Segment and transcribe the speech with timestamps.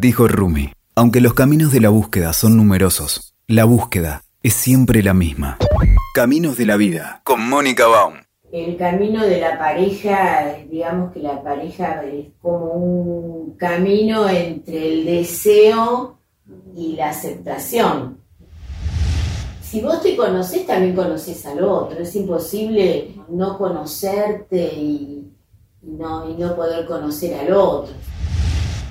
[0.00, 5.12] Dijo Rumi, aunque los caminos de la búsqueda son numerosos, la búsqueda es siempre la
[5.12, 5.58] misma.
[6.14, 8.14] Caminos de la vida, con Mónica Baum.
[8.52, 15.04] El camino de la pareja, digamos que la pareja es como un camino entre el
[15.04, 16.20] deseo
[16.76, 18.18] y la aceptación.
[19.60, 21.98] Si vos te conocés, también conoces al otro.
[21.98, 25.28] Es imposible no conocerte y,
[25.82, 27.92] no, y no poder conocer al otro.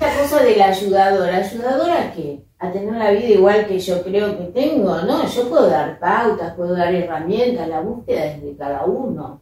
[0.00, 2.44] La cosa de la ayudadora, ¿ayudadora qué?
[2.60, 5.26] A tener la vida igual que yo creo que tengo, ¿no?
[5.26, 9.40] Yo puedo dar pautas, puedo dar herramientas, la búsqueda es de cada uno.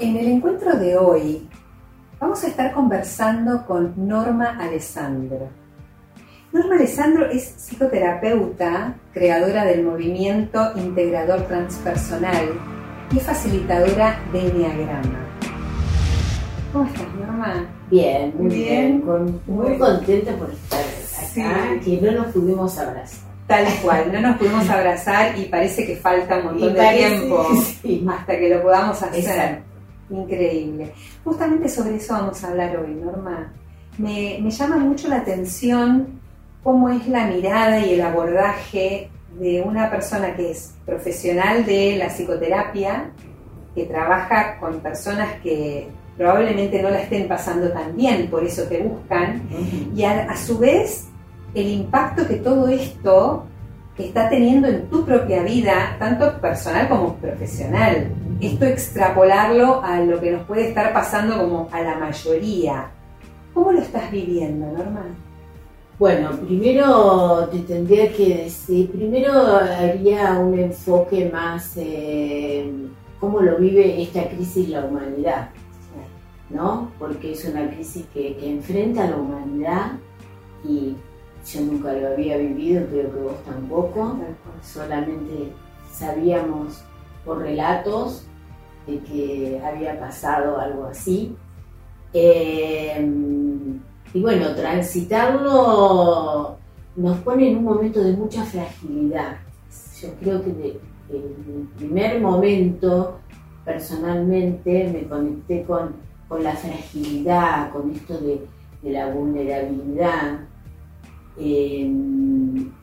[0.00, 1.48] En el encuentro de hoy
[2.18, 5.61] vamos a estar conversando con Norma Alessandro.
[6.52, 12.46] Norma Alessandro es psicoterapeuta, creadora del movimiento integrador transpersonal
[13.10, 15.26] y facilitadora de Enneagrama.
[16.70, 17.66] ¿Cómo estás, Norma?
[17.90, 19.02] Bien, muy bien.
[19.46, 23.30] muy contenta por estar acá, que no nos pudimos abrazar.
[23.46, 27.48] Tal cual, no nos pudimos abrazar y parece que falta un montón de tiempo
[28.10, 29.62] hasta que lo podamos hacer.
[30.10, 30.92] Increíble.
[31.24, 33.50] Justamente sobre eso vamos a hablar hoy, Norma.
[33.96, 36.21] Me, me llama mucho la atención
[36.62, 42.08] cómo es la mirada y el abordaje de una persona que es profesional de la
[42.08, 43.10] psicoterapia,
[43.74, 48.78] que trabaja con personas que probablemente no la estén pasando tan bien, por eso te
[48.82, 49.42] buscan,
[49.96, 51.08] y a, su vez
[51.54, 53.46] el impacto que todo esto
[53.98, 58.08] está teniendo en tu propia vida, tanto personal como profesional.
[58.40, 62.90] Esto extrapolarlo a lo que nos puede estar pasando como a la mayoría.
[63.54, 65.04] ¿Cómo lo estás viviendo, Norma?
[65.98, 72.72] Bueno, primero te tendría que decir, primero haría un enfoque más eh,
[73.20, 75.50] cómo lo vive esta crisis la humanidad,
[76.50, 76.90] ¿no?
[76.98, 79.92] Porque es una crisis que, enfrenta a la humanidad
[80.64, 80.96] y
[81.46, 84.16] yo nunca lo había vivido, creo que vos tampoco,
[84.62, 85.52] solamente
[85.92, 86.82] sabíamos
[87.24, 88.24] por relatos
[88.86, 91.36] de que había pasado algo así.
[92.14, 92.98] Eh,
[94.14, 96.58] y bueno, transitarlo
[96.96, 99.38] nos pone en un momento de mucha fragilidad.
[100.00, 103.18] Yo creo que en el primer momento,
[103.64, 106.12] personalmente, me conecté con,
[106.42, 108.46] la fragilidad, con esto de,
[108.90, 110.40] la vulnerabilidad.
[111.38, 111.90] Eh,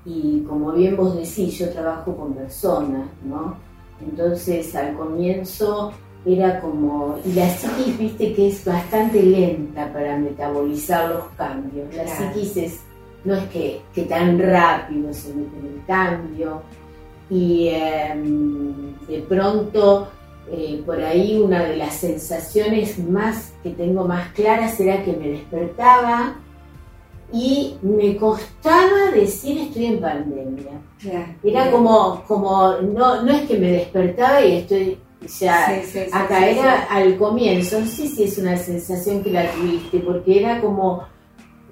[0.06, 3.58] y como bien vos decís, yo trabajo con personas, ¿no?
[4.02, 5.92] Entonces al comienzo
[6.26, 11.94] era como, y la psiquis, viste que es bastante lenta para metabolizar los cambios.
[11.96, 12.82] La psiquis
[13.24, 16.62] no es que, tan rápido se mete en el cambio.
[17.30, 20.08] Y em, de pronto,
[20.52, 25.30] eh, por ahí una de las sensaciones más que tengo más claras era que me
[25.30, 26.36] despertaba
[27.32, 30.72] y me costaba decir estoy en pandemia.
[31.44, 34.98] Era como, como no, no es que me despertaba y estoy
[35.28, 35.82] sea,
[36.14, 40.62] acá era al comienzo, no sé si es una sensación que la tuviste, porque era
[40.62, 41.04] como,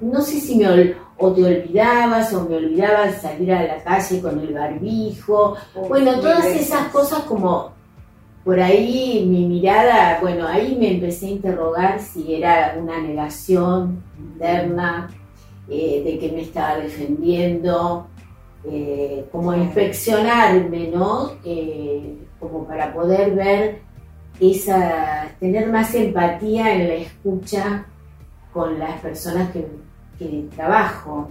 [0.02, 4.40] no sé si me o te olvidabas o me olvidabas salir a la calle con
[4.40, 5.56] el barbijo,
[5.88, 7.72] bueno, todas esas cosas como
[8.44, 15.10] por ahí mi mirada, bueno, ahí me empecé a interrogar si era una negación interna
[15.70, 18.08] eh, de que me estaba defendiendo,
[18.64, 21.32] eh, como inspeccionarme, ¿no?
[21.44, 23.82] Eh, como para poder ver
[24.40, 27.86] esa, tener más empatía en la escucha
[28.54, 29.68] con las personas que,
[30.56, 31.30] trabajo.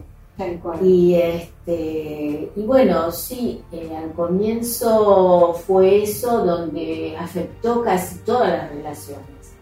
[0.82, 8.70] Y, este, y bueno, sí, eh, al comienzo fue eso donde afectó casi todas las
[8.70, 9.54] relaciones,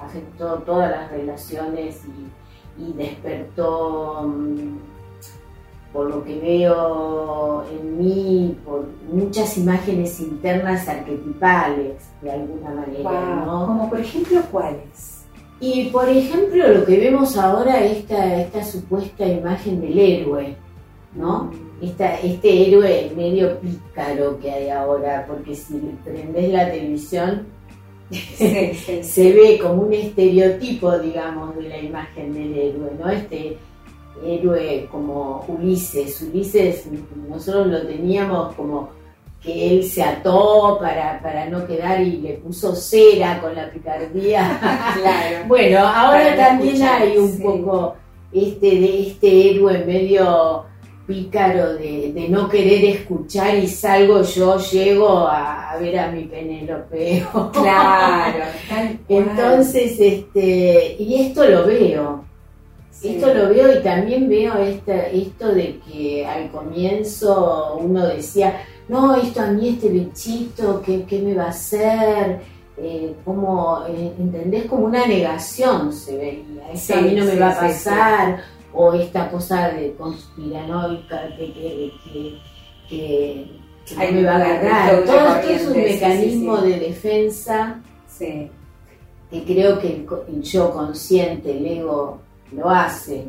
[0.00, 4.78] afectó todas las relaciones y, y despertó mm,
[5.92, 13.66] por lo que veo en mí, por muchas imágenes internas arquetipales, de alguna manera, ¿no?
[13.66, 15.24] Como por ejemplo, ¿cuáles?
[15.60, 20.56] Y por ejemplo, lo que vemos ahora, esta, esta supuesta imagen del héroe,
[21.14, 21.50] ¿no?
[21.80, 21.84] Mm.
[22.22, 25.74] este héroe medio pícaro que hay ahora, porque si
[26.04, 27.46] prendes la televisión,
[28.10, 33.10] se ve como un estereotipo, digamos, de la imagen del héroe, ¿no?
[33.10, 33.58] Este,
[34.24, 36.22] héroe como Ulises.
[36.22, 36.84] Ulises
[37.28, 38.90] nosotros lo teníamos como
[39.42, 44.58] que él se ató para, para no quedar y le puso cera con la picardía.
[45.00, 45.46] claro.
[45.48, 47.96] Bueno, ahora también hay un poco
[48.32, 50.64] este de este héroe medio
[51.06, 57.26] pícaro de, no querer escuchar y salgo yo, llego a, ver a mi Penélope.
[57.52, 58.44] Claro.
[59.08, 62.29] Entonces, este, y esto lo veo.
[63.02, 69.40] Esto lo veo y también veo esto de que al comienzo uno decía, no, esto
[69.40, 72.40] a mí, este bichito, ¿qué, qué me va a hacer?
[72.76, 74.66] Eh, como, eh, ¿entendés?
[74.66, 76.72] Como una negación se veía.
[76.72, 78.42] Esto a mí no me va a pasar
[78.72, 82.38] o esta cosa de conspiranoica que, que,
[82.88, 83.46] que,
[83.86, 85.04] que me va a agarrar.
[85.04, 87.80] Todo esto es un mecanismo de defensa
[88.18, 92.18] que creo que el, yo consciente, el ego,
[92.52, 93.26] lo hace.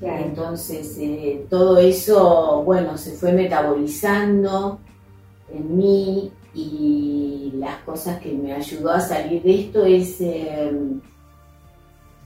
[0.00, 4.78] Entonces, eh, todo eso, bueno, se fue metabolizando
[5.52, 10.72] en mí y las cosas que me ayudó a salir de esto es, eh,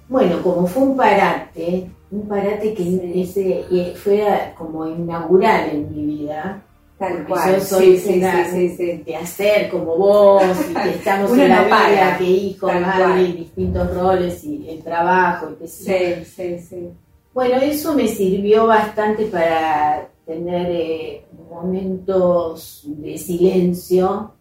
[0.08, 4.24] bueno, como fue un parate, un parate que ese, eh, fue
[4.56, 6.62] como inaugural en mi vida.
[6.98, 7.54] Tal cual.
[7.54, 13.32] Yo soy de hacer como vos, y que estamos en la vida, que hijo, madre,
[13.32, 15.56] distintos roles y el trabajo.
[15.62, 16.90] Y sí, sí, sí.
[17.32, 24.34] Bueno, eso me sirvió bastante para tener eh, momentos de silencio,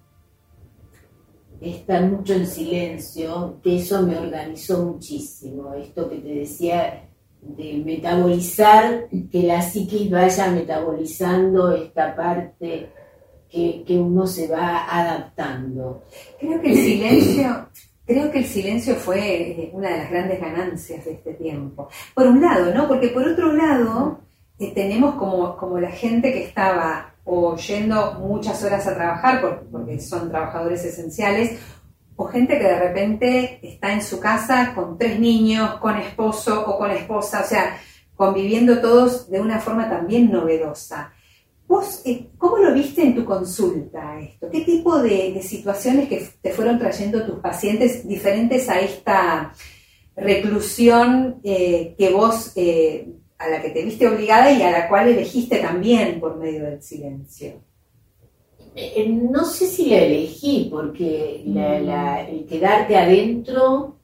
[1.61, 5.75] estar mucho en silencio, que eso me organizó muchísimo.
[5.75, 7.06] Esto que te decía
[7.55, 12.89] de metabolizar, que la psiquis vaya metabolizando esta parte
[13.49, 16.03] que, uno se va adaptando.
[16.39, 17.69] Creo que el silencio,
[18.05, 21.87] creo que el silencio fue eh, una de las grandes ganancias de este tiempo.
[22.13, 22.87] Por un lado, ¿no?
[22.87, 24.19] Porque por otro lado,
[24.59, 29.99] eh, tenemos como, como la gente que estaba o yendo muchas horas a trabajar porque
[29.99, 31.59] son trabajadores esenciales,
[32.17, 36.77] o gente que de repente está en su casa con tres niños, con esposo o
[36.77, 37.77] con esposa, o sea,
[38.15, 41.13] conviviendo todos de una forma también novedosa.
[41.67, 44.49] ¿Vos eh, cómo lo viste en tu consulta esto?
[44.49, 49.53] ¿Qué tipo de, situaciones que te fueron trayendo tus pacientes diferentes a esta
[50.15, 55.09] reclusión eh, que vos, eh, a la que te viste obligada y a la cual
[55.09, 57.61] elegiste también por medio del silencio?
[58.79, 63.97] Eh, no sé si la elegí, porque el quedarte adentro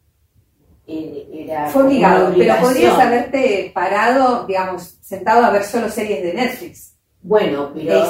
[0.87, 1.67] eh, era.
[1.67, 6.97] Fue obligado, pero podrías haberte parado, digamos, sentado a ver solo series de Netflix.
[7.21, 8.03] Bueno, pero,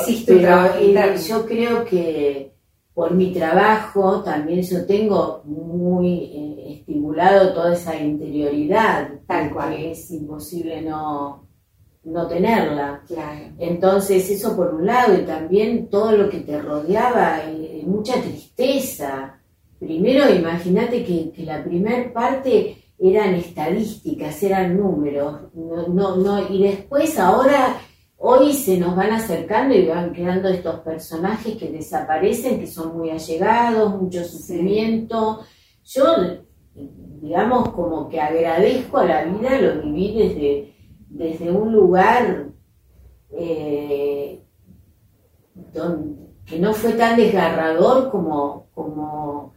[0.80, 2.54] eh, yo creo que
[2.94, 10.82] por mi trabajo también yo tengo muy estimulado toda esa interioridad, tal cual es imposible
[10.82, 11.43] no,
[12.04, 13.02] no tenerla.
[13.58, 19.40] Entonces, eso por un lado, y también todo lo que te rodeaba, y, mucha tristeza.
[19.80, 27.78] Primero, imagínate que, la primera parte eran estadísticas, eran números, no, no, y después ahora,
[28.18, 33.10] hoy se nos van acercando y van creando estos personajes que desaparecen, que son muy
[33.10, 35.42] allegados, mucho sufrimiento.
[35.84, 36.16] Yo,
[36.74, 40.73] digamos, como que agradezco a la vida, lo viví desde
[41.14, 42.48] desde un lugar
[43.32, 44.42] eh,
[46.46, 49.54] que no fue tan desgarrador como, como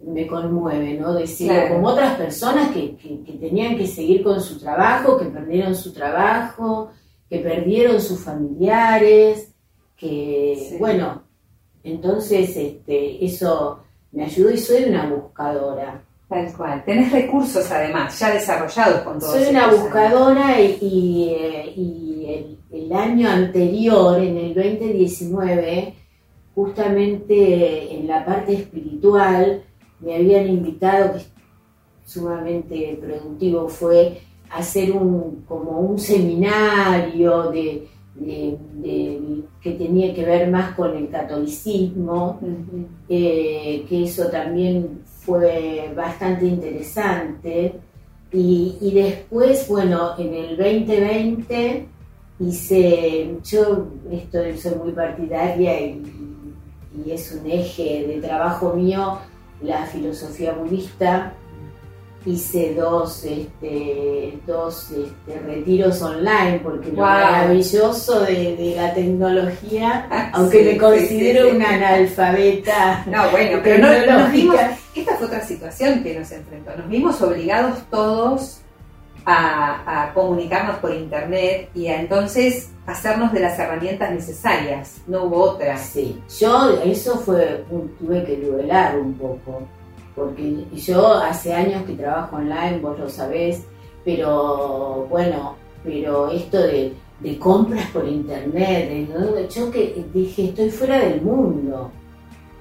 [0.00, 1.12] me conmueve, ¿no?
[1.14, 2.96] Decirlo, como otras personas que,
[3.40, 6.90] tenían que seguir con su trabajo, que perdieron su trabajo,
[7.28, 9.52] que perdieron sus familiares,
[9.96, 11.22] que, bueno,
[11.82, 13.80] entonces este, eso
[14.12, 16.04] me ayudó y soy una buscadora.
[16.32, 16.82] Tal cual.
[16.86, 24.18] Tenés recursos además, ya desarrollados con todo Soy una buscadora y, eh, el, año anterior,
[24.18, 25.94] en el 2019,
[26.54, 29.62] justamente en la parte espiritual,
[30.00, 31.30] me habían invitado, que es
[32.06, 40.96] sumamente productivo, fue hacer un, como un seminario de, que tenía que ver más con
[40.96, 42.40] el catolicismo,
[43.08, 47.74] eh, que eso también fue bastante interesante.
[48.32, 51.86] Y, después, bueno, en el 2020
[52.40, 56.02] hice, yo estoy, soy muy partidaria y,
[57.04, 59.18] y es un eje de trabajo mío,
[59.62, 61.34] la filosofía budista,
[62.26, 70.62] hice dos, este, dos este, retiros online, porque lo maravilloso de, la tecnología, ah, aunque
[70.64, 73.04] me considero una analfabeta.
[73.12, 74.56] No, bueno, pero no, nos vimos,
[74.94, 78.60] esta fue otra situación que nos enfrentó, nos vimos obligados todos
[79.26, 85.76] a, comunicarnos por internet y a entonces hacernos de las herramientas necesarias, no hubo otra.
[85.76, 87.64] Sí, yo eso fue,
[87.98, 89.62] tuve que duelar un poco
[90.14, 93.64] porque yo hace años que trabajo online, vos lo sabés,
[94.04, 99.08] pero bueno, pero esto de, de compras por internet.
[99.54, 101.90] Yo que dije, estoy fuera del mundo.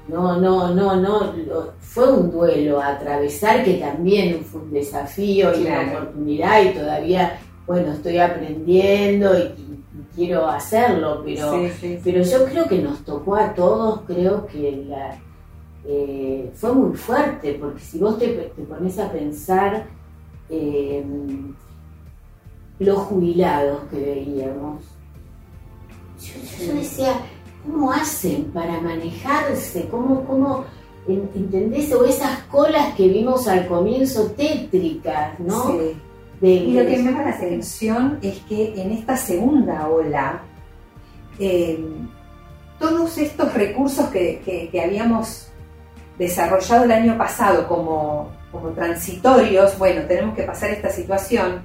[0.07, 1.33] No, no, no, no.
[1.79, 7.39] Fue un duelo a atravesar que también fue un desafío y una oportunidad y todavía,
[7.65, 9.71] bueno, estoy aprendiendo y,
[10.13, 11.53] quiero hacerlo, pero,
[12.03, 14.85] pero yo creo que nos tocó a todos, creo que
[15.85, 18.27] eh, fue muy fuerte, porque si vos te,
[18.69, 19.87] pones a pensar
[20.49, 21.03] eh,
[22.79, 24.83] los jubilados que veíamos,
[26.19, 27.13] yo, decía,
[27.65, 29.87] ¿cómo hacen para manejarse?
[29.89, 30.65] ¿Cómo, cómo
[31.07, 31.91] entendés?
[31.93, 35.79] O esas colas que vimos al comienzo tétricas, ¿no?
[36.41, 40.41] y lo que me llama la atención es que en esta segunda ola,
[41.37, 41.85] eh,
[42.79, 45.50] todos estos recursos que, habíamos
[46.21, 51.63] desarrollado el año pasado como, como transitorios, bueno, tenemos que pasar esta situación,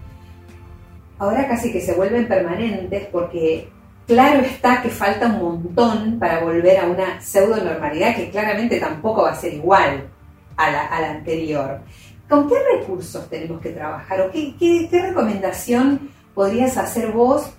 [1.19, 3.69] ahora casi que se vuelven permanentes porque
[4.07, 9.25] claro está que falta un montón para volver a una pseudo normalidad que claramente tampoco
[9.25, 10.09] va a ser igual
[10.57, 11.81] a la, anterior.
[12.27, 17.51] ¿Con qué recursos tenemos que trabajar o qué, recomendación podrías hacer vos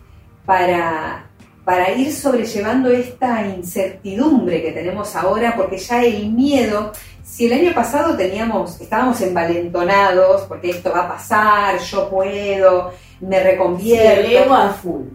[0.48, 1.26] para,
[1.67, 5.53] para ir sobrellevando esta incertidumbre que tenemos ahora?
[5.57, 6.93] Porque ya el miedo,
[7.25, 13.43] si el año pasado teníamos, estábamos envalentonados porque esto va a pasar, yo puedo, me
[13.43, 14.21] reconvierto.
[14.21, 15.07] el ego a full.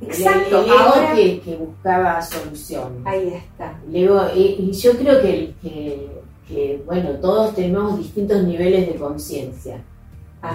[0.00, 3.02] Exacto, el, ahora que, buscaba soluciones.
[3.04, 3.78] Ahí está.
[4.34, 6.10] y, yo creo que, que
[6.50, 9.80] que, bueno, todos tenemos distintos niveles de conciencia.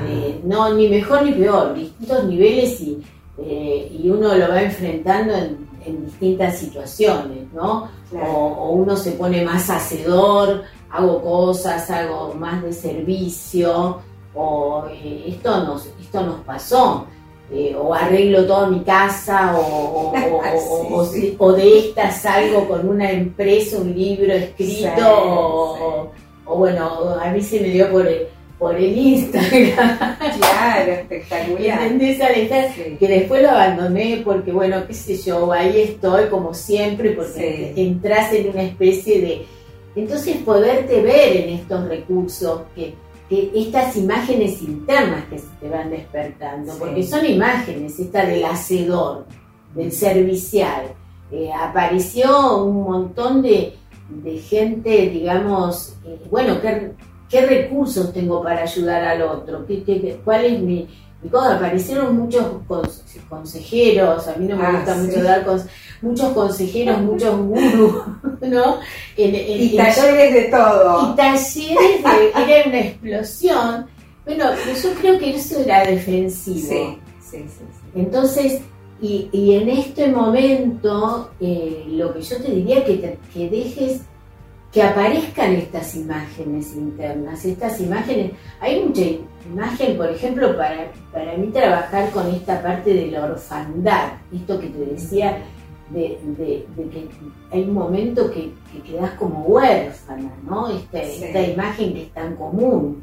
[0.08, 3.02] Eh, no, ni mejor ni peor, distintos niveles y,
[3.38, 5.66] eh, y uno lo va enfrentando en,
[6.06, 7.90] distintas situaciones, ¿no?
[8.12, 14.00] O, uno se pone más hacedor, hago cosas, hago más de servicio,
[14.34, 17.06] o eh, esto, nos, esto nos pasó.
[17.52, 20.12] Eh, o arreglo toda mi casa, o,
[21.38, 26.12] o, de esta salgo con una empresa, un libro escrito,
[26.46, 29.98] o, bueno, a mí se me dio por el, por el Instagram.
[30.38, 31.84] Claro, espectacular.
[31.84, 32.20] ¿Entendés,
[33.00, 38.34] Que después lo abandoné porque, bueno, qué sé yo, ahí estoy como siempre, porque entras
[38.34, 39.46] en una especie de...
[39.96, 42.94] Entonces poderte ver en estos recursos que
[43.30, 49.26] estas imágenes internas que se te van despertando, porque son imágenes, esta del hacedor,
[49.74, 50.94] del servicial.
[51.32, 53.74] Eh, apareció un montón de,
[54.48, 56.92] gente, digamos, eh, bueno, ¿qué,
[57.30, 59.66] ¿qué, recursos tengo para ayudar al otro?
[59.66, 60.88] ¿Qué, cuál es mi,
[61.34, 62.46] aparecieron muchos
[63.30, 65.62] consejeros, a mí no me ah, gusta mucho dar con
[66.02, 67.96] muchos consejeros, muchos gurús,
[68.42, 68.80] ¿no?
[69.18, 71.14] y talleres de todo.
[71.14, 73.88] Y talleres de, era una explosión.
[74.26, 74.46] Bueno,
[74.84, 76.60] yo creo que eso era defensivo.
[76.60, 77.64] Sí, sí, sí.
[77.96, 78.62] Entonces,
[79.02, 84.02] y, en este momento, eh, lo que yo te diría que, que dejes
[84.76, 89.04] que aparezcan estas imágenes internas, estas imágenes, hay mucha
[89.50, 94.68] imagen, por ejemplo, para, para mí trabajar con esta parte de la orfandad, esto que
[94.68, 95.38] te decía,
[95.92, 96.20] de,
[96.76, 97.08] que
[97.54, 98.52] hay un momento que,
[98.84, 100.68] quedas como huérfana, ¿no?
[100.68, 103.02] Esta, imagen que es tan común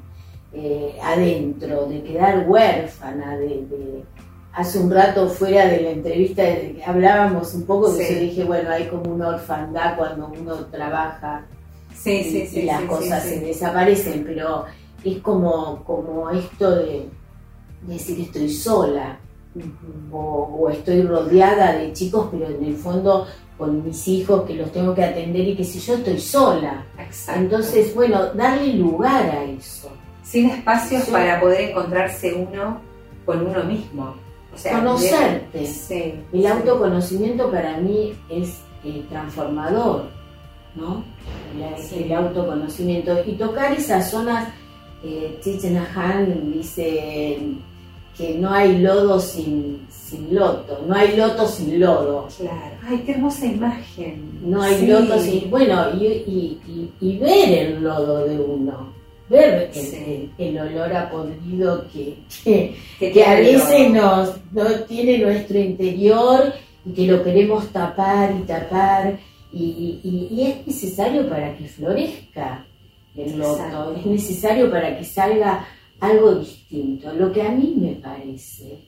[0.52, 4.04] eh, adentro, de quedar huérfana, de,
[4.52, 6.42] hace un rato fuera de la entrevista
[6.84, 11.46] hablábamos un poco de eso, dije, bueno, hay como una orfandad cuando uno trabaja
[12.04, 14.64] y, las cosas se desaparecen, pero
[15.04, 17.08] es como, como esto de,
[17.82, 19.18] decir estoy sola
[20.10, 23.26] o, estoy rodeada de chicos, pero en el fondo
[23.58, 26.84] con mis hijos que los tengo que atender y que si yo estoy sola.
[27.34, 29.90] Entonces, bueno, darle lugar a eso.
[30.24, 32.80] Sin espacios para poder encontrarse uno
[33.24, 34.14] con uno mismo.
[34.54, 35.68] O sea, Conocerte.
[36.32, 40.10] el autoconocimiento para mí es eh, transformador,
[40.74, 41.04] ¿no?
[41.94, 43.16] El, autoconocimiento.
[43.26, 44.48] Y tocar esas zonas,
[45.04, 45.38] eh,
[45.94, 47.38] Han dice
[48.16, 52.28] que no hay lodo sin, sin loto, no hay loto sin lodo.
[52.36, 54.40] Claro, ay, qué hermosa imagen.
[54.42, 55.50] No hay loto sin.
[55.50, 56.58] Bueno, y,
[57.00, 58.92] y, ver el lodo de uno,
[59.28, 59.70] ver
[60.38, 62.18] el, olor a podrido que,
[62.98, 66.52] que, a veces nos, no tiene nuestro interior
[66.84, 69.18] y que lo queremos tapar y tapar.
[69.52, 72.66] Y, y es necesario para que florezca
[73.16, 75.66] el loto, es necesario para que salga
[76.00, 77.12] algo distinto.
[77.12, 78.78] Lo que a mí me parece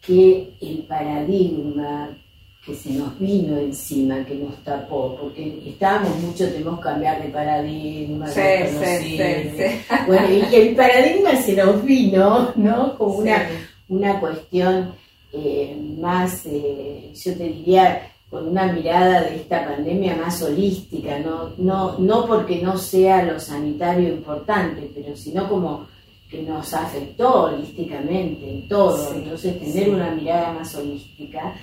[0.00, 2.16] que el paradigma
[2.64, 7.28] que se nos vino encima, que nos tapó, porque estábamos mucho, tenemos que cambiar de
[7.30, 9.64] paradigma, sí, sí, sí,
[10.06, 12.96] Bueno, y el paradigma se nos vino, ¿no?
[12.96, 13.48] Como una,
[13.88, 14.94] una cuestión
[15.32, 21.52] eh, más, eh, yo te diría, con una mirada de esta pandemia más holística, no,
[21.58, 25.86] no, no porque no sea lo sanitario importante, pero sino como
[26.30, 31.54] que nos afectó holísticamente en todo, entonces tener una mirada más holística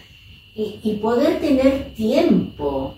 [0.54, 2.94] y, y, poder tener tiempo.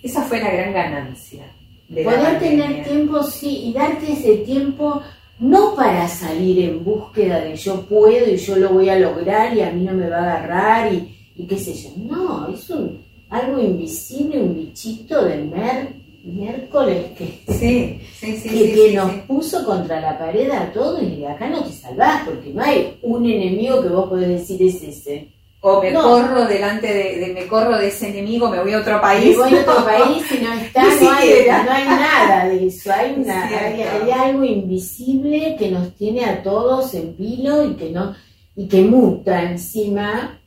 [0.00, 1.42] Esa fue la gran ganancia.
[1.88, 5.02] poder tener tiempo, sí, y darte ese tiempo
[5.40, 9.62] no para salir en búsqueda de yo puedo y yo lo voy a lograr y
[9.62, 11.90] a mí no me va a agarrar y, y qué sé yo.
[11.96, 18.92] No, es un, algo invisible, un bichito de mer, miércoles que, sí, sí, sí, que,
[18.94, 22.62] nos puso contra la pared a todos y de acá no te salvás porque no
[22.62, 25.28] hay un enemigo que vos podés decir es ese.
[25.64, 29.36] O me corro delante de, me corro de ese enemigo, me voy a otro país.
[29.38, 32.92] Me voy a otro país y no está, no, hay, no, hay, nada de eso.
[32.92, 38.14] Hay, una, hay, algo invisible que nos tiene a todos en vilo y que no,
[38.56, 40.41] y que muta encima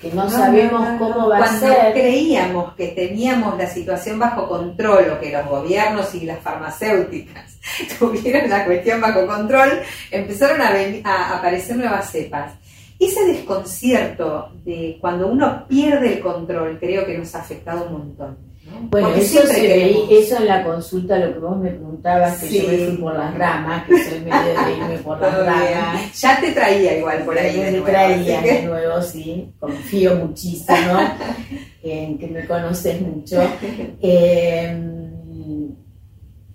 [0.00, 1.74] que no, sabemos cómo va a ser.
[1.74, 7.58] Cuando creíamos que teníamos la situación bajo control o que los gobiernos y las farmacéuticas
[7.98, 10.70] tuvieron la cuestión bajo control, empezaron a,
[11.04, 12.52] a aparecer nuevas cepas.
[12.98, 18.45] Ese desconcierto de cuando uno pierde el control creo que nos ha afectado un montón.
[18.90, 22.96] Bueno, eso, eso en la consulta, lo que vos me preguntabas, que yo me fui
[22.96, 26.20] por las ramas, que soy medio de irme por las ramas.
[26.20, 27.56] Ya te traía igual por ahí.
[27.58, 29.52] Me traía de nuevo, sí.
[29.58, 30.98] Confío muchísimo
[31.82, 33.40] en que me conoces mucho.
[34.00, 35.74] Em,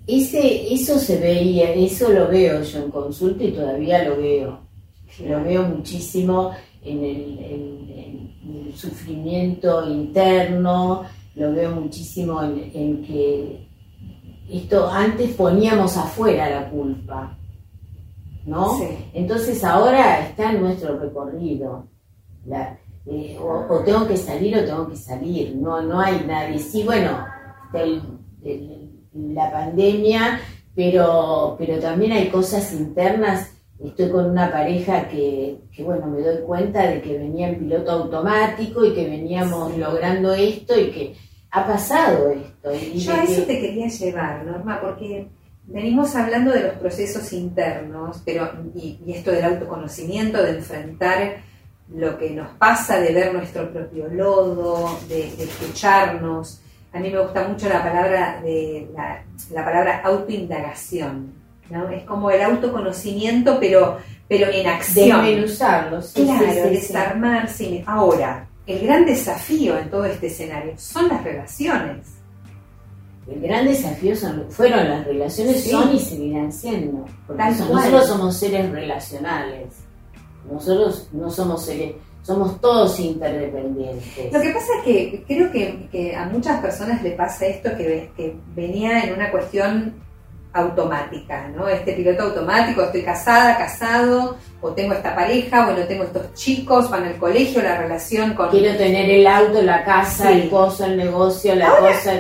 [0.06, 4.60] ese, eso se veía, eso lo veo yo en consulta y todavía lo veo.
[5.26, 6.52] Lo veo muchísimo
[6.84, 13.68] en el, en el sufrimiento interno lo veo muchísimo en, que
[14.50, 17.38] esto antes poníamos afuera la culpa,
[18.46, 18.80] ¿no?
[19.14, 21.88] Entonces ahora está en nuestro recorrido.
[23.06, 26.60] Eh, o, tengo que salir o tengo que salir, no, no hay nadie.
[26.60, 27.26] Sí, bueno,
[29.14, 30.40] la pandemia,
[30.76, 33.51] pero, pero también hay cosas internas
[33.84, 38.86] estoy con una pareja que, bueno, me doy cuenta de que venía en piloto automático
[38.86, 41.16] y que veníamos logrando esto y que
[41.52, 42.72] ha pasado esto.
[42.96, 45.28] Yo a eso te quería llevar, Norma, porque
[45.66, 51.38] venimos hablando de los procesos internos, pero y, esto del autoconocimiento, de enfrentar
[51.94, 56.62] lo que nos pasa, de ver nuestro propio lodo, de, escucharnos.
[56.94, 61.41] A mí me gusta mucho la palabra de la, la palabra autoindagación
[61.92, 65.26] es como el autoconocimiento, pero, pero en acción.
[65.26, 67.84] Desmenuzarlo, sí, Claro, desarmarse.
[67.86, 72.08] Ahora, el gran desafío en todo este escenario son las relaciones.
[73.28, 74.16] El gran desafío
[74.50, 77.06] fueron las relaciones, son y seguirán siendo.
[77.28, 79.68] Porque nosotros somos seres relacionales.
[80.52, 84.34] Nosotros no somos seres, somos todos interdependientes.
[84.34, 88.36] Lo que pasa es que creo que, a muchas personas le pasa esto que, que
[88.56, 89.94] venía en una cuestión
[90.54, 91.68] automática, ¿no?
[91.68, 97.06] Este piloto automático, estoy casada, casado, o tengo esta pareja, bueno, tengo estos chicos, van
[97.06, 98.50] al colegio, la relación con...
[98.50, 102.14] Quiero tener el auto, la casa, el coso, el negocio, la cosa...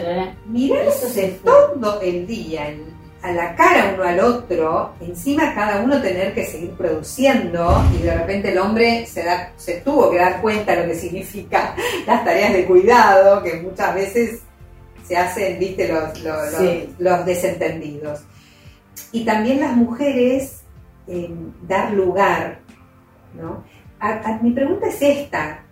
[0.45, 2.73] Mirarse todo el día
[3.21, 8.15] a la cara uno al otro, encima cada uno tener que seguir produciendo y de
[8.15, 11.75] repente el hombre se, da, se tuvo que dar cuenta de lo que significa
[12.07, 14.39] las tareas de cuidado, que muchas veces
[15.11, 16.23] se hacen, viste, los,
[16.99, 18.21] los, desentendidos.
[19.11, 20.61] Y también las mujeres
[21.67, 22.59] dar lugar,
[23.35, 23.61] ¿no?
[24.41, 25.65] mi pregunta es esta,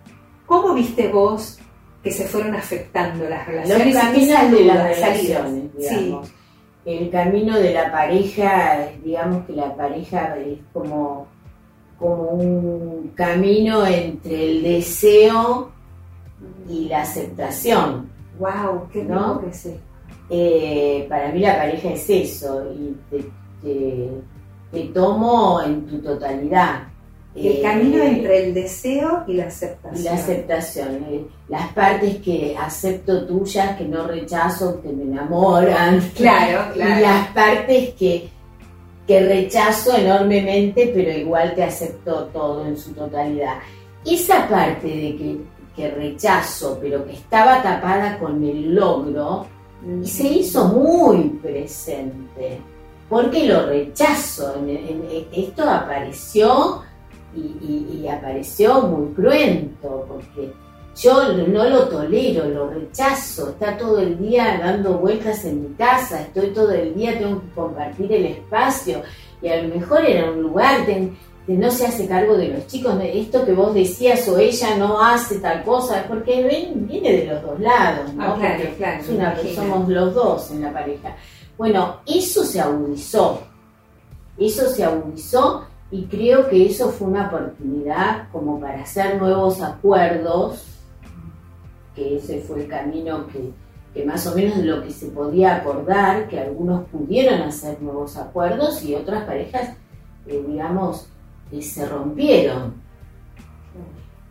[0.44, 1.58] ¿cómo viste vos
[2.02, 3.94] que se fueron afectando las relaciones?
[3.94, 6.32] Los caminos de las relaciones, digamos.
[6.84, 11.28] El camino de la pareja, digamos que la pareja es como,
[11.98, 15.72] como un camino entre el deseo
[16.68, 18.19] y la aceptación.
[18.40, 18.88] ¡Wow!
[18.90, 19.40] ¡Qué ¿no?
[19.40, 19.78] que sé!
[20.30, 22.96] Eh, para mí la pareja es eso, y
[23.60, 26.84] te, tomo en tu totalidad.
[27.34, 30.00] El eh, camino entre el deseo y la aceptación.
[30.00, 31.04] Y la aceptación.
[31.10, 36.00] Eh, las partes que acepto tuyas, que no rechazo, que me enamoran.
[36.16, 36.98] Claro, claro.
[36.98, 38.28] Y las partes que,
[39.06, 43.58] que rechazo enormemente, pero igual te acepto todo en su totalidad.
[44.04, 45.36] Esa parte de que
[45.74, 49.46] que rechazo, pero que estaba tapada con el logro,
[50.02, 52.60] y se hizo muy presente.
[53.08, 54.54] Porque lo rechazo,
[55.32, 56.82] esto apareció
[57.34, 60.52] y, apareció muy cruento, porque
[60.96, 66.22] yo no lo tolero, lo rechazo, está todo el día dando vueltas en mi casa,
[66.22, 69.02] estoy todo el día, tengo que compartir el espacio,
[69.42, 70.86] y a lo mejor era un lugar,
[71.50, 75.00] este, no se hace cargo de los chicos, esto que vos decías o ella no
[75.00, 78.34] hace tal cosa, porque ven, viene de los dos lados, ¿no?
[78.34, 79.04] Ah, claro,
[79.54, 81.16] somos los dos en la pareja.
[81.58, 83.42] Bueno, eso se agudizó,
[84.38, 90.64] eso se agudizó y creo que eso fue una oportunidad como para hacer nuevos acuerdos,
[91.94, 93.50] que ese fue el camino que,
[93.92, 98.16] que más o menos de lo que se podía acordar, que algunos pudieron hacer nuevos
[98.16, 99.74] acuerdos y otras parejas,
[100.26, 101.08] eh, digamos,
[101.52, 102.74] eh, se rompieron.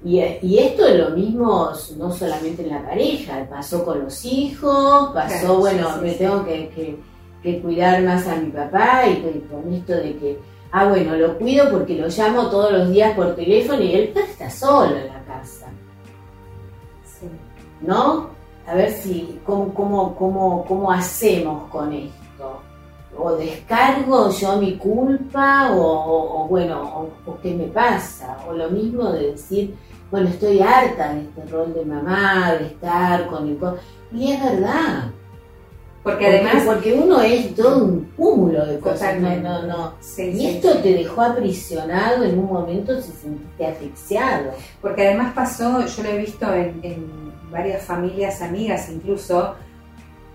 [0.04, 5.60] Y, esto es lo mismo no solamente en la pareja, pasó con los hijos, pasó,
[5.60, 10.40] bueno, me tengo que, cuidar más a mi papá y con esto de que,
[10.72, 14.50] ah, bueno, lo cuido porque lo llamo todos los días por teléfono y él está
[14.50, 15.68] solo en la casa.
[17.82, 18.40] ¿No?
[18.70, 22.19] a ver si, cómo, cómo, cómo, cómo hacemos con esto.
[23.22, 28.38] O descargo yo mi culpa, o, bueno, o, qué me pasa.
[28.48, 29.76] O lo mismo de decir,
[30.10, 33.58] bueno, estoy harta de este rol de mamá, de estar con el...
[34.12, 35.12] Y es verdad.
[36.02, 36.64] Porque, además...
[36.66, 39.20] Porque uno es todo un cúmulo de cosas.
[39.20, 39.94] No, no, no.
[40.18, 44.52] y esto te dejó aprisionado en un momento, se sentiste asfixiado.
[44.82, 49.56] Porque además pasó, yo lo he visto en varias familias amigas incluso,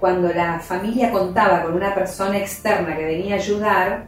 [0.05, 4.07] cuando la familia contaba con una persona externa que venía a ayudar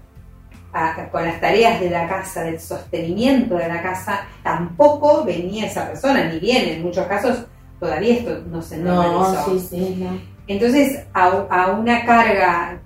[1.10, 6.24] con las tareas de la casa, del sostenimiento de la casa, tampoco venía esa persona,
[6.24, 7.46] ni bien en muchos casos
[7.80, 9.54] todavía esto no se normalizó.
[9.54, 10.20] No, sí, sí, no.
[10.46, 12.78] Entonces, a, una carga,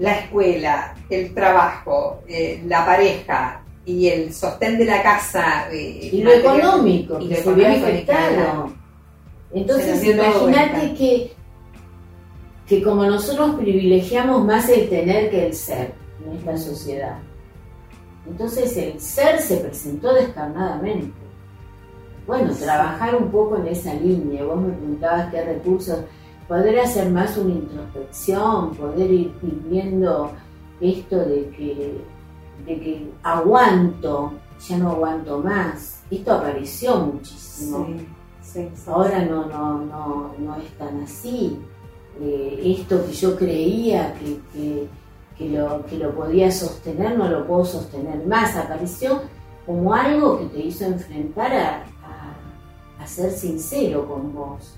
[0.00, 5.68] la escuela, el trabajo, eh, la pareja y el sostén de la casa.
[5.70, 7.86] Eh, y lo económico, y lo económico,
[9.52, 11.39] entonces imagínate que,
[12.70, 15.92] que como nosotros privilegiamos más el tener que el ser
[16.24, 17.18] en esta sociedad,
[18.28, 21.12] entonces el ser se presentó descarnadamente.
[22.28, 25.98] Bueno, trabajar un poco en esa línea, vos me preguntabas qué recursos,
[26.46, 29.34] poder hacer más una introspección, poder ir,
[29.68, 30.30] viendo
[30.80, 32.00] esto de que,
[32.66, 36.04] de que aguanto, ya no aguanto más.
[36.08, 37.88] Esto apareció muchísimo.
[38.86, 41.58] Ahora no, no, no, no es tan así.
[42.20, 44.88] Eh, esto que yo creía que,
[45.36, 48.56] que, lo, que lo podía sostener, no lo puedo sostener más.
[48.56, 49.22] Apareció
[49.66, 51.84] como algo que te hizo enfrentar a,
[52.98, 54.76] a, ser sincero con vos.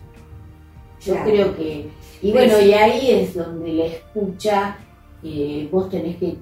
[1.01, 1.91] Yo creo que,
[2.21, 4.77] y bueno, y ahí es donde la escucha,
[5.25, 6.37] eh, vos tenés que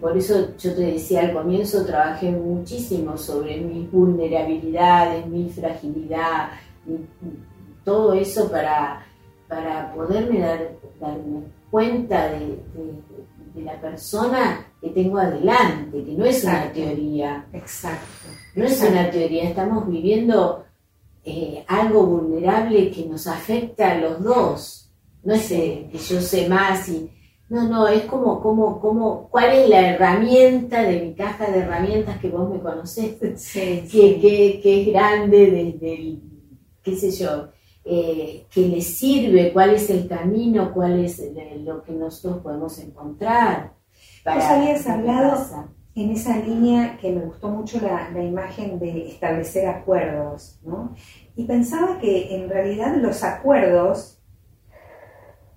[0.00, 6.50] por eso yo te decía al comienzo, trabajé muchísimo sobre mis vulnerabilidades, mi fragilidad,
[7.84, 9.05] todo eso para,
[9.48, 12.58] para poderme dar, darme cuenta de,
[13.54, 17.46] la persona que tengo adelante, que no es una teoría.
[17.54, 18.28] Exacto.
[18.54, 20.66] No es una teoría, estamos viviendo
[21.24, 24.90] eh, algo vulnerable que nos afecta a los dos.
[25.24, 27.10] No es eh, que yo sé más y
[27.48, 32.18] no, no, es como, como, como, ¿cuál es la herramienta de mi caja de herramientas
[32.18, 33.14] que vos me conocés?
[33.14, 36.22] que, que, es grande desde el,
[36.82, 37.48] qué sé yo,
[37.86, 41.22] eh, que le sirve, cuál es el camino, cuál es
[41.64, 43.74] lo que nosotros podemos encontrar.
[44.24, 49.08] Para, vos habías hablado en esa línea que me gustó mucho la, la imagen de
[49.08, 50.94] establecer acuerdos, ¿no?
[51.36, 54.18] Y pensaba que en realidad los acuerdos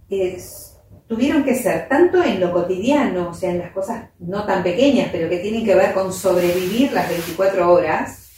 [0.10, 0.70] es
[1.10, 5.10] tuvieron que ser tanto en lo cotidiano, o sea, en las cosas no tan pequeñas,
[5.12, 8.29] pero que tienen que ver con sobrevivir las 24 horas,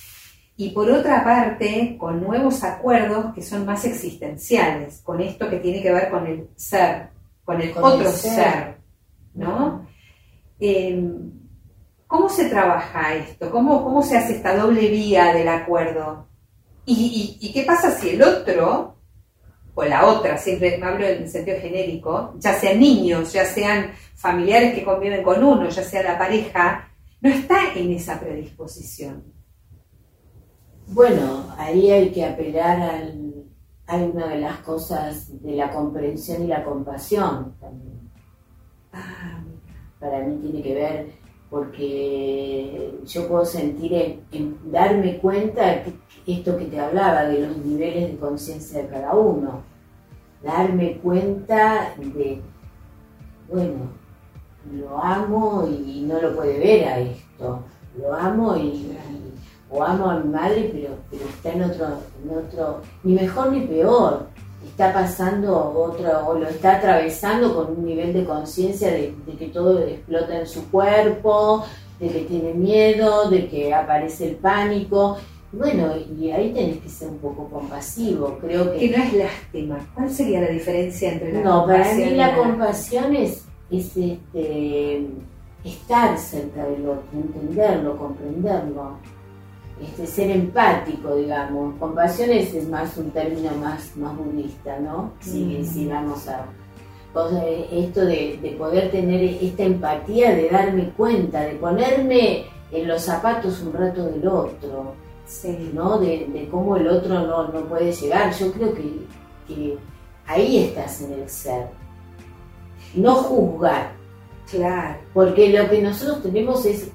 [0.62, 5.82] y por otra parte, con nuevos acuerdos que son más existenciales, con esto que tiene
[5.82, 7.10] que ver con el ser,
[7.44, 8.78] con el otro ser.
[9.34, 9.88] ¿no?
[10.60, 11.32] Em,
[12.06, 13.50] ¿Cómo se trabaja esto?
[13.50, 16.28] ¿Cómo, ¿Cómo se hace esta doble vía del acuerdo?
[16.86, 18.98] y qué pasa si el otro
[19.74, 24.76] o la otra, siempre me hablo en sentido genérico, ya sean niños, ya sean familiares
[24.76, 26.88] que conviven con uno, ya sea la pareja,
[27.20, 29.41] no está en esa predisposición.
[30.88, 33.46] Bueno, ahí hay que apelar al,
[33.88, 38.10] a una de las cosas de la comprensión y la compasión también.
[38.94, 39.42] Ah,
[40.00, 45.94] para mí tiene que ver porque yo puedo sentir, en, darme cuenta que
[46.26, 49.62] esto que te hablaba de los niveles de conciencia de cada uno,
[50.42, 52.42] darme cuenta de,
[53.52, 53.92] bueno,
[54.74, 57.66] lo amo y no lo puede ver a esto,
[58.00, 58.98] lo amo y,
[59.72, 61.88] o amo a mi madre, pero, pero está en otro,
[62.24, 64.28] en otro, ni mejor ni peor,
[64.68, 69.80] está pasando otro, o lo está atravesando con un nivel de conciencia de, que todo
[69.80, 71.66] explota en su cuerpo
[72.00, 75.18] de que tiene miedo, de que aparece el pánico.
[75.52, 78.80] Bueno, y ahí tenés que ser un poco compasivo, creo que...
[78.80, 79.90] Que no es lástima.
[79.94, 81.98] ¿Cuál sería la diferencia entre la no, compasión?
[81.98, 85.08] No, para mí la, compasión es, es este,
[85.64, 88.98] estar cerca del otro, entenderlo, comprenderlo,
[89.80, 91.76] este, ser empático, digamos.
[91.78, 95.14] Compasión es, más un término más, más budista, ¿no?
[95.20, 95.64] Si, mm.
[95.66, 96.46] si vamos a
[97.72, 103.74] esto de, poder tener esta empatía, de darme cuenta, de ponerme en los zapatos un
[103.74, 104.96] rato del otro,
[105.74, 106.00] ¿no?
[106.00, 108.34] De, cómo el otro no, no, puede llegar.
[108.34, 109.78] Yo creo que,
[110.26, 111.68] ahí estás en el ser.
[112.96, 113.92] No juzgar.
[114.50, 115.00] Claro.
[115.14, 116.90] Porque lo que nosotros tenemos es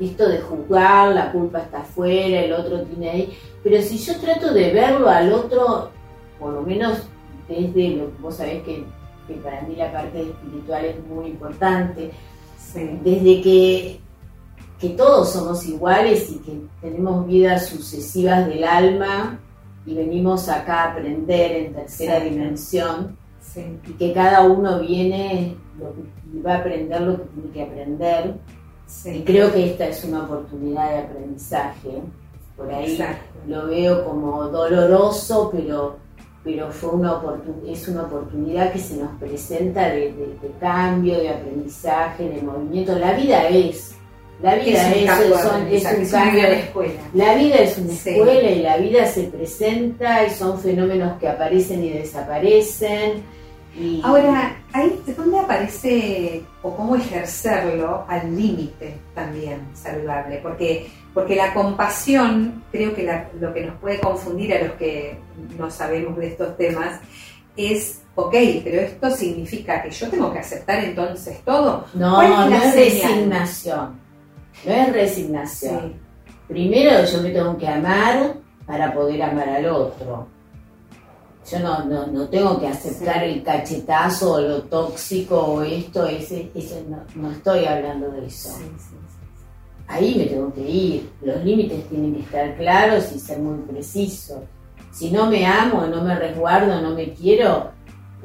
[0.00, 3.38] esto de juzgar, la culpa está afuera, el otro tiene ahí.
[3.62, 5.90] Pero si yo trato de verlo al otro,
[6.38, 7.02] por lo menos
[7.48, 8.84] desde lo que vos sabés que
[9.28, 12.10] que para mí la parte espiritual es muy importante.
[12.74, 14.00] Desde que,
[14.80, 19.38] que todos somos iguales y que tenemos vidas sucesivas del alma
[19.86, 23.16] y venimos acá a aprender en tercera dimensión
[23.56, 25.56] y que cada uno viene
[26.32, 28.34] y va a aprender lo que tiene que aprender.
[29.04, 32.02] Y creo que esta es una oportunidad de aprendizaje.
[32.56, 32.98] Por ahí
[33.46, 35.96] lo veo como doloroso, pero
[36.44, 37.20] pero fue una
[37.66, 40.14] es una oportunidad que se nos presenta de,
[40.58, 42.98] cambio, de aprendizaje, de movimiento.
[42.98, 43.92] La vida es,
[44.40, 47.00] la vida es, un cambio de escuela.
[47.12, 51.84] La vida es una escuela y la vida se presenta y son fenómenos que aparecen
[51.84, 53.22] y desaparecen.
[54.02, 60.88] Ahora, ahí dónde aparece o cómo ejercerlo al límite también saludable, porque
[61.18, 63.02] porque la compasión, creo que
[63.40, 65.18] lo que nos puede confundir a los que
[65.58, 67.00] no sabemos de estos temas,
[67.56, 71.86] es, ok, pero esto significa que yo tengo que aceptar entonces todo.
[71.94, 73.98] No, no es resignación.
[74.64, 75.94] No es resignación.
[76.46, 80.28] Primero yo me tengo que amar para poder amar al otro.
[81.50, 86.76] Yo no, no, tengo que aceptar el cachetazo o lo tóxico o esto, ese, eso
[86.88, 88.50] no, no estoy hablando de eso
[89.88, 91.10] ahí me tengo que ir.
[91.22, 94.38] Los límites tienen que estar claros y ser muy precisos.
[94.92, 97.70] Si no me amo, no me resguardo, no me quiero,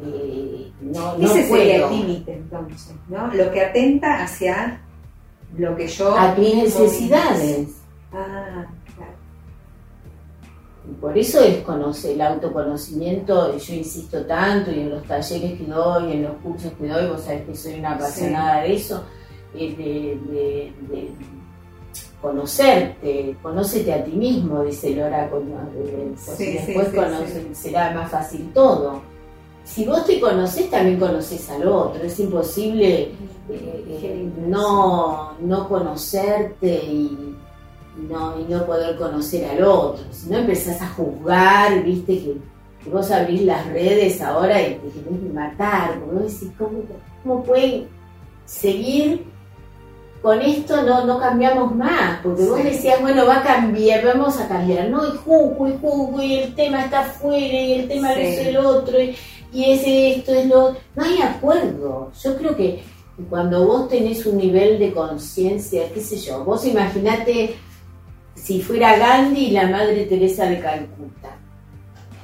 [0.04, 3.28] eh, no, no Ese sería el límite entonces, ¿no?
[3.34, 4.82] Lo que atenta hacia
[5.58, 6.16] lo que yo...
[6.18, 7.70] A mis necesidades.
[8.12, 8.66] Ah.
[10.90, 15.66] Y por eso es conocer, el autoconocimiento, yo insisto tanto, y en los talleres que
[15.66, 19.04] doy, en los cursos que doy, vos sabés que soy una apasionada de eso,
[19.54, 20.20] de,
[20.90, 21.12] de
[22.24, 25.44] conocerte, conócete a ti mismo, dice el oráculo.
[26.40, 26.88] después
[27.52, 29.02] será más fácil todo.
[29.66, 32.02] Si vos te conoces, también conoces al otro.
[32.02, 33.14] Es imposible eh,
[33.50, 37.33] eh, no, no conocerte y
[37.98, 40.04] no, y no poder conocer al otro.
[40.12, 42.38] Si no empezás a juzgar, viste que,
[42.90, 46.80] vos abrís las redes ahora y te querés matar, porque vos decís, ¿cómo,
[47.24, 47.88] cómo pueden
[48.46, 49.26] seguir
[50.24, 54.48] con esto no, no cambiamos más, porque vos decías, bueno, va a cambiar, vamos a
[54.48, 55.06] cambiar, ¿no?
[55.06, 58.98] Y jugo, y jugo, y el tema está afuera, y el tema es el otro,
[59.02, 59.18] y,
[59.54, 62.12] es esto, es lo No hay acuerdo.
[62.24, 62.82] Yo creo que
[63.30, 67.56] cuando vos tenés un nivel de conciencia, qué sé yo, vos imaginate
[68.36, 71.38] si fuera Gandhi y la Madre Teresa de Calcuta,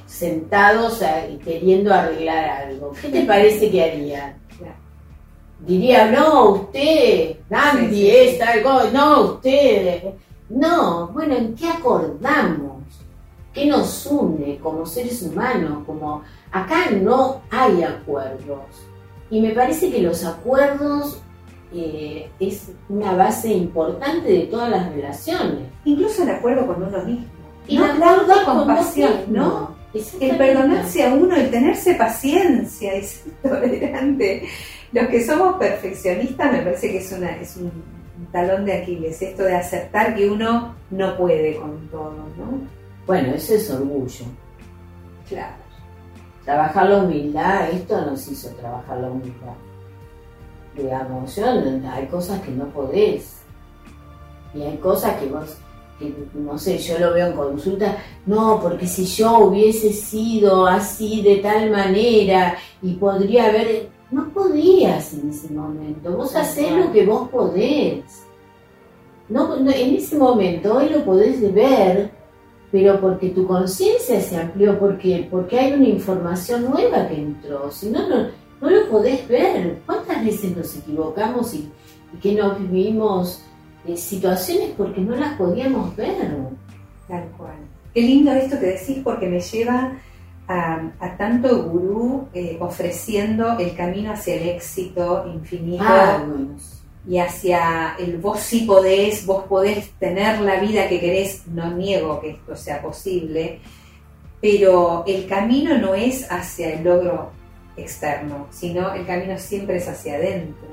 [0.06, 1.02] sentados
[1.44, 4.40] queriendo arreglar algo, ¿qué te parece que harían?
[5.66, 8.10] diría, no, usted, Gandhi
[8.92, 10.02] no, usted.
[10.48, 12.82] No, bueno, ¿en qué acordamos?
[13.52, 15.84] ¿Qué nos une como seres humanos?
[15.86, 18.64] Como acá no hay acuerdos.
[19.30, 21.20] Y me parece que los acuerdos
[21.72, 25.68] eh, es una base importante de todas las relaciones.
[25.84, 27.26] Incluso el acuerdo con uno mismo.
[27.66, 27.94] Y la
[28.44, 29.76] con compasión, ¿no?
[30.20, 34.48] El perdonarse a uno, el tenerse paciencia y ser tolerante
[34.92, 37.70] los que somos perfeccionistas me parece que es, una, es un
[38.32, 42.60] talón de Aquiles, esto de aceptar que uno no puede con todo, ¿no?
[43.06, 44.24] Bueno, eso es orgullo.
[45.28, 45.54] Claro.
[46.44, 49.54] Trabajar la humildad, esto nos hizo trabajar la humildad.
[50.76, 51.44] Digamos, yo,
[51.92, 53.40] hay cosas que no podés.
[54.54, 55.56] Y hay cosas que vos,
[55.98, 61.22] que, no sé, yo lo veo en consulta, no, porque si yo hubiese sido así
[61.22, 66.16] de tal manera y podría haber, no podías en ese momento.
[66.16, 68.04] Vos hacés lo que vos podés.
[69.28, 72.10] No, en ese momento hoy lo podés ver,
[72.72, 77.70] pero porque tu conciencia se amplió, porque, porque hay una información nueva que entró.
[77.70, 78.28] Si no, no,
[78.68, 79.78] lo podés ver.
[79.86, 81.70] ¿Cuántas veces nos equivocamos y,
[82.20, 83.44] que nos vivimos
[83.86, 86.16] eh, situaciones porque no las podíamos ver.
[87.08, 87.56] Tal cual.
[87.94, 89.92] Qué lindo esto que decís porque me lleva
[90.46, 96.24] a, tanto gurú eh, ofreciendo el camino hacia el éxito infinito ah,
[97.08, 102.20] y hacia el vos sí podés, vos podés tener la vida que querés, no niego
[102.20, 103.60] que esto sea posible,
[104.42, 107.30] pero el camino no es hacia el logro
[107.80, 110.68] externo, sino el camino siempre es hacia adentro.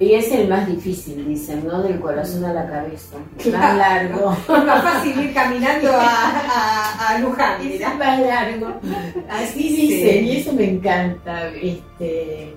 [0.00, 1.82] Y es el más difícil, dicen, ¿no?
[1.82, 3.16] Del corazón a la cabeza.
[3.50, 4.36] Más largo.
[4.48, 8.74] Es más fácil ir caminando a, a, Luján, Es más largo.
[9.28, 11.48] Así dicen, y eso me encanta.
[11.48, 12.54] Este,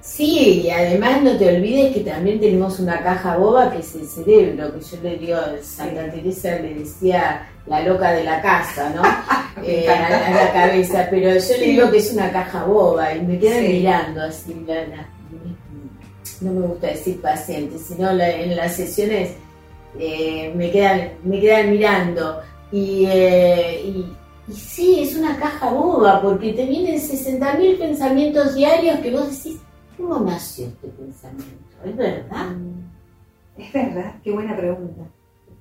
[0.00, 4.06] sí, y además no te olvides que también tenemos una caja boba que es el
[4.08, 9.02] cerebro, que yo le digo, Santa Teresa le decía la loca de la casa, ¿no?
[9.64, 13.38] Eh, a, la cabeza, pero yo le digo que es una caja boba y me
[13.38, 15.08] quedan mirando así la
[16.40, 19.32] no me gusta decir pacientes, sino en las sesiones
[19.98, 22.40] eh, me, quedan, me quedan mirando.
[22.72, 29.10] Eh, y, y, sí, es una caja boba, porque te vienen 60.000 pensamientos diarios que
[29.10, 29.58] vos decís,
[29.96, 31.76] ¿cómo nació este pensamiento?
[31.84, 32.46] ¿Es verdad?
[32.50, 33.60] Mm.
[33.60, 35.02] Es verdad, qué buena pregunta.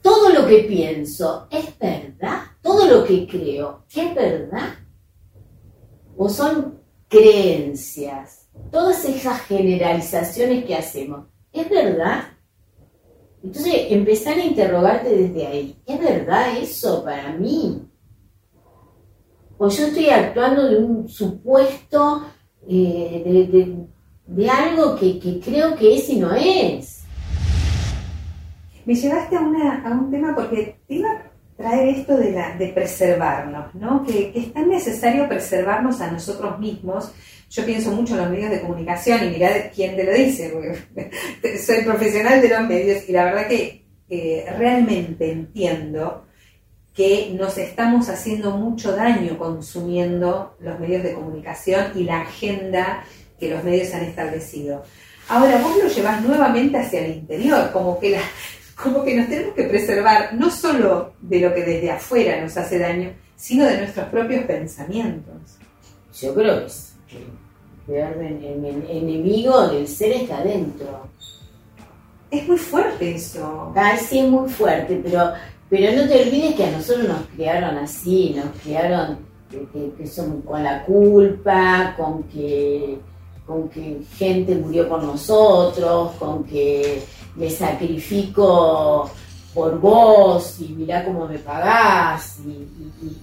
[0.06, 2.44] Todo lo que pienso, ¿es verdad?
[2.62, 4.76] Todo lo que creo, ¿es verdad?
[6.16, 8.46] ¿O son creencias?
[8.72, 12.26] todas esas generalizaciones que hacemos, ¿es verdad?
[13.44, 17.82] Entonces, empezar a interrogarte desde ahí, ¿es verdad eso para mí?
[19.58, 22.26] O yo estoy actuando de un supuesto
[22.68, 23.88] eh,
[24.28, 26.95] de, algo que, creo que es y no es.
[28.86, 31.22] Me llevaste a, a un tema porque te iba a
[31.58, 34.04] traer esto de, la, de preservarnos, ¿no?
[34.04, 37.12] Que, es tan necesario preservarnos a nosotros mismos
[37.50, 41.58] yo pienso mucho en los medios de comunicación y mirá quién te lo dice, porque
[41.66, 43.86] soy profesional de los medios y la verdad que
[44.58, 46.26] realmente entiendo
[46.94, 53.04] que nos estamos haciendo mucho daño consumiendo los medios de comunicación y la agenda
[53.40, 54.84] que los medios han establecido.
[55.28, 58.18] Ahora vos lo llevas nuevamente hacia el interior, como que,
[58.76, 62.78] como que nos tenemos que preservar no solo de lo que desde afuera nos hace
[62.78, 65.36] daño, sino de nuestros propios pensamientos.
[66.20, 66.66] Yo creo
[67.88, 71.08] que el enemigo del ser está adentro.
[72.32, 73.72] Es muy fuerte eso.
[73.76, 75.34] Ay, sí, es muy fuerte, pero,
[75.70, 79.20] pero no te olvides que a nosotros nos criaron así, nos criaron
[79.98, 82.98] que, son con la culpa, con que,
[83.46, 87.02] con que gente murió por nosotros, con que
[87.36, 89.10] me sacrifico
[89.54, 92.40] por vos y mirá cómo me pagás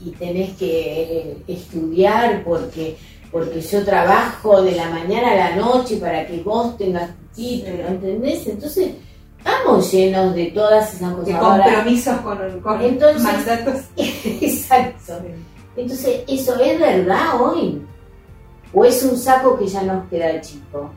[0.04, 2.96] y tenés que estudiar porque
[3.32, 7.88] porque yo trabajo de la mañana a la noche para que vos tengas tu título,
[7.88, 8.46] ¿entendés?
[8.46, 8.92] Entonces,
[9.38, 11.26] estamos llenos de todas esas cosas.
[11.26, 13.84] De compromisos con, con Entonces, mandatos.
[13.96, 15.14] Exacto.
[15.74, 17.82] Entonces, ¿eso es verdad hoy?
[18.74, 20.90] ¿O es un saco que ya nos queda chico?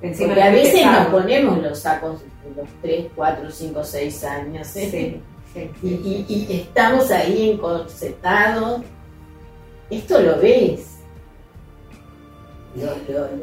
[0.00, 4.76] Porque a veces nos ponemos los sacos de los 3, 4, 5, 6 años.
[4.76, 4.90] ¿eh?
[4.90, 5.20] Sí,
[5.54, 8.82] sí, y, y, y, estamos ahí encorsetados.
[9.90, 10.96] Esto lo ves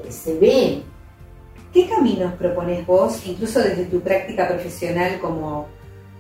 [0.10, 0.82] se ve.
[1.74, 5.68] ¿Qué caminos propones vos, incluso desde tu práctica profesional como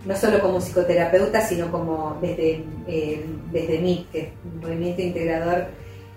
[0.06, 5.68] no solo como psicoterapeuta, sino como desde, eh, desde MIT, que es un movimiento integrador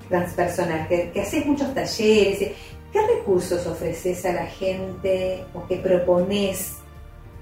[0.08, 2.52] transpersonal, que, que haces muchos talleres?
[2.96, 6.76] ¿Qué recursos ofreces a la gente o qué propones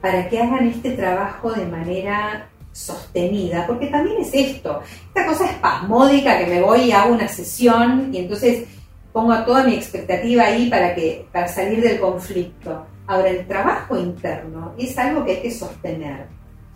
[0.00, 3.64] para que hagan este trabajo de manera sostenida?
[3.64, 8.18] Porque también es esto, esta cosa espasmódica que me voy y hago una sesión y
[8.18, 8.64] entonces
[9.12, 12.84] pongo toda mi expectativa ahí para, que, para salir del conflicto.
[13.06, 16.26] Ahora, el trabajo interno es algo que hay que sostener.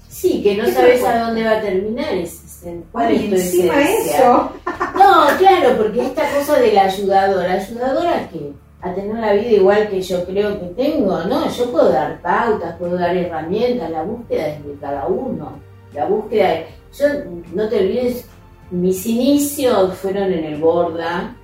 [0.08, 2.14] Sí, que no sabes a dónde va a terminar.
[2.14, 2.62] Es,
[2.92, 4.52] ¿Cuál es encima eso?
[4.94, 8.52] No, claro, porque esta cosa del ayudador, ayudador a qué?
[8.80, 11.50] A tener la vida igual que yo creo que tengo, ¿no?
[11.50, 15.58] Yo puedo dar pautas, puedo dar herramientas, la búsqueda es de cada uno.
[15.92, 16.64] La búsqueda,
[16.96, 17.06] yo
[17.54, 18.24] no te olvides,
[18.70, 21.34] mis inicios fueron en el Borda,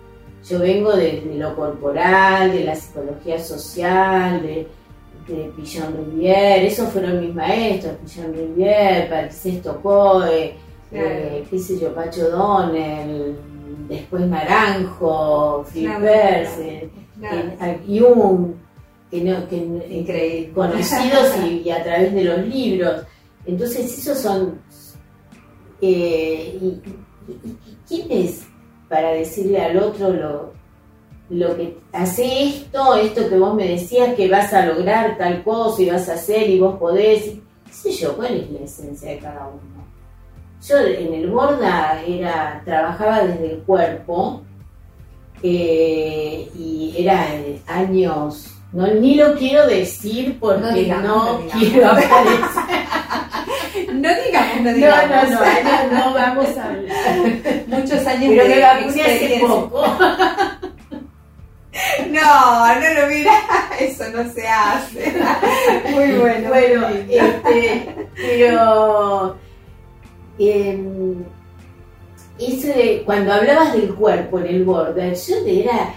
[0.49, 4.69] yo vengo de, lo corporal, de la psicología social, de,
[5.27, 10.55] de Pillon Rivière, esos fueron mis maestros, Pillon Rivière, Patrice Tocoe,
[10.93, 13.37] eh, qué sé yo, Pacho Donnell,
[13.89, 15.65] después Naranjo,
[17.21, 18.55] Philip Perse, Jung,
[19.11, 23.03] que, que conocidos y, a través de los libros.
[23.47, 24.61] Entonces esos son...
[25.81, 26.81] Eh, y,
[27.89, 28.47] ¿Quién es
[28.89, 30.53] para decirle al otro lo,
[31.31, 35.83] lo que hace esto, esto que vos me decías que vas a lograr tal cosa
[35.83, 37.35] y vas a hacer y vos podés,
[37.83, 39.85] qué yo, cuál es la esencia de cada uno.
[40.67, 44.43] Yo en el Borda era, trabajaba desde el cuerpo
[45.47, 47.29] eh, y era
[47.67, 52.35] años, no, ni lo quiero decir porque no, quiero aparecer.
[53.93, 55.31] no digamos, no digamos.
[55.31, 57.65] No, no, no, no, vamos a hablar.
[57.67, 59.85] Muchos años Pero de hace poco.
[62.09, 63.33] No, no lo mira,
[63.81, 65.13] eso no se hace.
[65.91, 66.49] Muy bueno.
[66.49, 69.37] Bueno, este, pero
[70.39, 71.17] eh,
[73.05, 75.95] cuando hablabas del cuerpo en el border, yo era,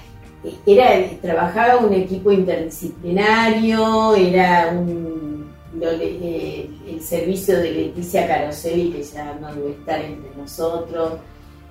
[0.65, 9.33] era, trabajaba un equipo interdisciplinario, era un, eh, el servicio de Leticia Caroselli, que ya
[9.41, 11.13] no debe estar entre nosotros.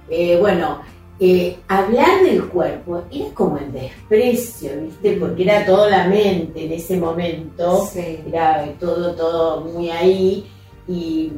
[0.09, 0.81] Eh, bueno,
[1.19, 5.13] eh, hablar del cuerpo era como el desprecio, ¿viste?
[5.13, 10.45] Porque era toda la mente en ese momento, era todo, todo muy ahí.
[10.89, 11.33] Y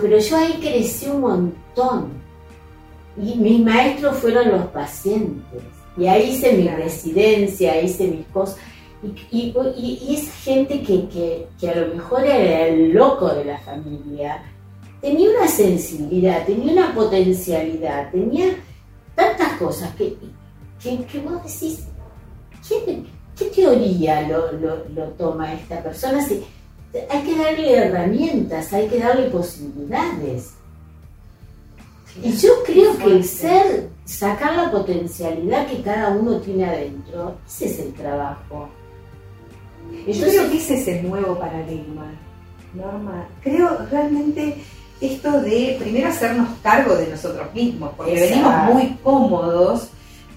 [0.00, 2.19] pero yo ahí crecí un montón.
[3.16, 5.62] Y mis maestros fueron los pacientes.
[5.96, 8.56] Y ahí hice mi residencia, hice mis cosas.
[9.30, 14.42] Y, y, esa gente que, a lo mejor era el loco de la familia,
[15.00, 18.56] tenía una sensibilidad, tenía una potencialidad, tenía
[19.14, 20.16] tantas cosas que,
[20.82, 21.86] que, vos decís,
[22.68, 26.22] ¿qué, teoría lo, lo, toma esta persona?
[27.08, 30.54] hay que darle herramientas, hay que darle posibilidades.
[32.22, 37.66] Y yo creo que el ser, sacar la potencialidad que cada uno tiene adentro, ese
[37.66, 38.68] es el trabajo.
[40.06, 42.12] yo creo que ese es el nuevo paradigma,
[42.74, 43.28] Norma.
[43.42, 44.56] Creo realmente
[45.00, 49.88] esto de primero hacernos cargo de nosotros mismos, porque venimos muy cómodos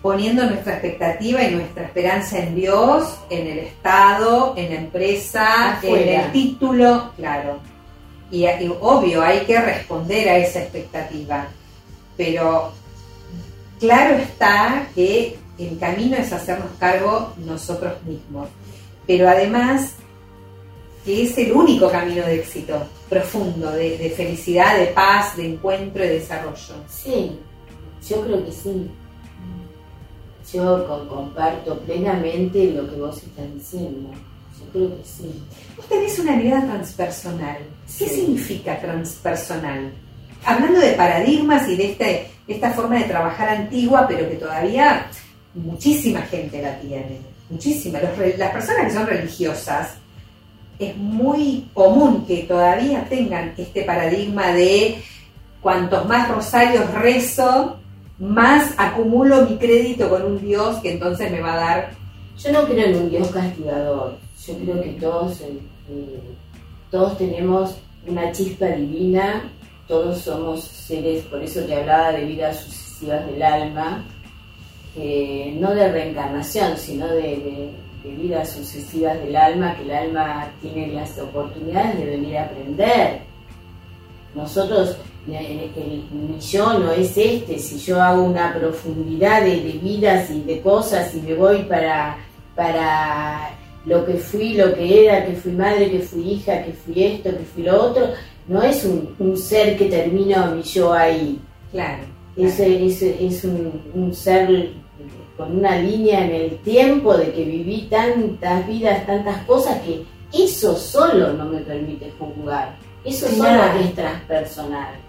[0.02, 6.10] poniendo nuestra expectativa y nuestra esperanza en Dios, en el Estado, en la empresa, en
[6.10, 7.60] el título, claro.
[8.30, 8.46] Y,
[8.82, 11.48] obvio, hay que responder a esa expectativa.
[12.18, 12.72] Pero
[13.80, 18.48] claro está que el camino es hacernos cargo nosotros mismos.
[19.06, 19.96] Pero además
[21.06, 26.04] que es el único camino de éxito profundo, de, de felicidad, de paz, de encuentro
[26.06, 26.76] y desarrollo.
[26.88, 27.38] Sí,
[28.08, 28.90] yo creo que sí
[30.54, 34.10] yo comparto plenamente lo que vos estás diciendo.
[34.60, 35.44] Yo creo que sí.
[35.76, 37.58] Vos tenés una mirada transpersonal.
[37.98, 39.92] ¿Qué significa transpersonal?
[40.46, 45.08] Hablando de paradigmas y de este, esta forma de trabajar antigua, pero que todavía
[45.54, 47.20] muchísima gente la tiene.
[47.50, 48.00] Muchísima.
[48.00, 49.96] las personas que son religiosas,
[50.80, 54.98] es muy común que todavía tengan este paradigma de
[55.62, 57.78] cuantos más rosarios rezo,
[58.20, 61.92] más acumulo mi crédito con un Dios que entonces me va a dar.
[62.38, 64.18] Yo no creo en un Dios castigador.
[64.46, 66.20] Yo creo que todos, eh, eh,
[66.92, 67.78] todos tenemos
[68.08, 69.50] una chispa divina,
[69.88, 74.06] todos somos seres, por eso te hablaba de vidas sucesivas del alma,
[74.96, 77.72] no de reencarnación, sino de,
[78.04, 83.22] de vidas sucesivas del alma, que el alma tiene las oportunidades de venir a aprender.
[84.36, 90.60] Nosotros mi yo no es este, si yo hago una profundidad de, vidas y de
[90.62, 92.18] cosas y me voy para,
[92.56, 93.52] para
[93.86, 97.30] lo que fui, lo que era, que fui madre, que fui hija, que fui esto,
[97.30, 98.10] que fui lo otro,
[98.48, 101.40] no es un, ser que termina mi yo ahí.
[101.72, 102.04] Claro.
[102.36, 104.72] Es, es, un, ser
[105.38, 110.76] con una línea en el tiempo de que viví tantas vidas, tantas cosas que eso
[110.76, 112.76] solo no me permite juzgar.
[113.06, 115.04] Eso solo es transpersonal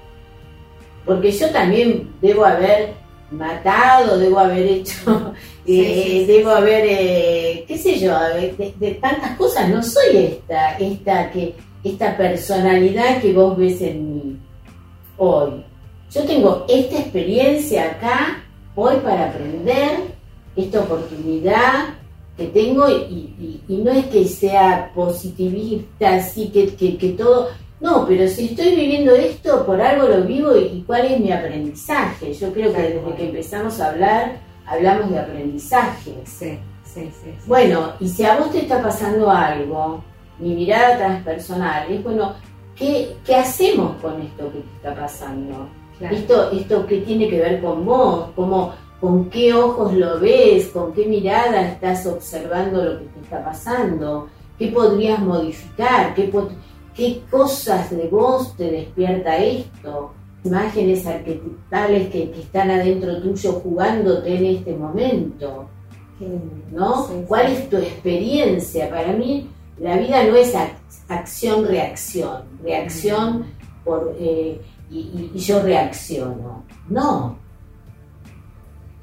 [1.05, 2.95] porque yo también debo haber
[3.31, 5.35] matado, debo haber hecho,
[5.67, 9.69] eh, debo haber, eh, qué sé yo, de, tantas cosas.
[9.69, 11.55] No soy esta, esta, que,
[11.85, 14.39] esta personalidad que vos ves en mí
[15.19, 15.65] hoy.
[16.11, 18.43] Yo tengo esta experiencia acá
[18.75, 20.15] hoy para aprender,
[20.57, 21.95] esta oportunidad
[22.37, 27.49] que tengo y, no es que sea positivista, así que, que, que todo
[27.85, 32.33] no, pero si estoy viviendo esto, por algo lo vivo y, cuál es mi aprendizaje.
[32.33, 36.15] Yo creo que desde que empezamos a hablar, hablamos de aprendizaje.
[36.25, 40.03] Sí, sí, sí, Bueno, y si a vos te está pasando algo,
[40.39, 42.35] mi mirada transpersonal es, bueno,
[42.77, 45.69] ¿qué, hacemos con esto que te está pasando?
[46.01, 50.93] Esto, esto qué tiene que ver con vos, ¿Cómo, con qué ojos lo ves, con
[50.93, 54.29] qué mirada estás observando lo que te está pasando,
[54.59, 56.31] qué podrías modificar, qué
[56.95, 60.13] ¿Qué cosas de vos te despierta esto?
[60.45, 65.69] Imágenes arquetipales que, están adentro tuyo jugándote en este momento.
[66.71, 67.09] ¿no?
[67.27, 68.89] ¿Cuál es tu experiencia?
[68.89, 70.55] Para mí, la vida no es
[71.09, 73.47] acción-reacción, reacción
[73.85, 74.61] por, eh,
[74.91, 76.65] y, yo reacciono.
[76.89, 77.37] No.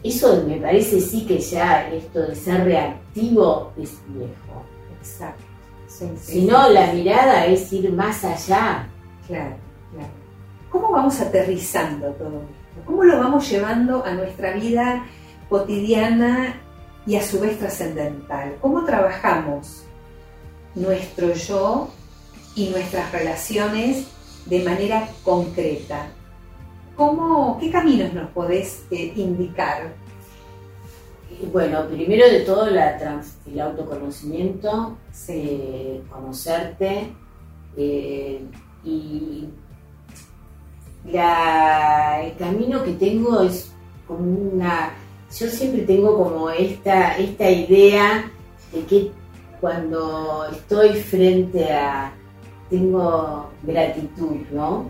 [0.03, 4.63] Eso me parece sí que ya esto de ser reactivo es viejo.
[4.97, 5.43] Exacto.
[6.21, 8.87] si no, la mirada es ir más allá.
[9.27, 9.55] Claro,
[9.91, 10.09] claro.
[10.71, 12.81] ¿Cómo vamos aterrizando todo esto?
[12.85, 15.05] ¿Cómo lo vamos llevando a nuestra vida
[15.49, 16.55] cotidiana
[17.05, 18.55] y a su vez trascendental?
[18.61, 19.85] ¿Cómo trabajamos
[20.75, 21.89] nuestro yo
[22.55, 24.07] y nuestras relaciones
[24.45, 26.07] de manera concreta?
[26.95, 29.93] ¿Cómo, ¿Qué caminos nos podés eh, indicar?
[31.51, 34.97] Bueno, primero de todo la el autoconocimiento,
[36.09, 37.07] conocerte
[37.77, 38.41] eh,
[38.83, 39.47] y
[41.05, 43.71] el camino que tengo es
[44.07, 44.91] como una
[45.39, 48.29] yo siempre tengo como esta, esta idea
[48.73, 49.11] de que
[49.61, 52.11] cuando estoy frente a,
[52.69, 54.89] tengo gratitud, ¿no?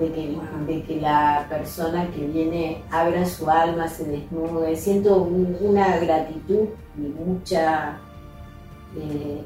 [0.00, 0.36] De que,
[0.66, 6.66] de que la persona que viene abra su alma, se desnude, siento una gratitud
[6.98, 7.98] y mucha,
[8.96, 9.42] eh,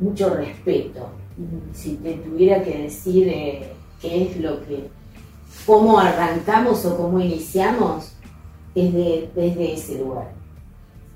[0.00, 1.08] mucho respeto.
[1.72, 4.88] Si te tuviera que decir eh, qué es lo que,
[5.66, 8.12] cómo arrancamos o cómo iniciamos,
[8.74, 10.45] desde, desde ese lugar.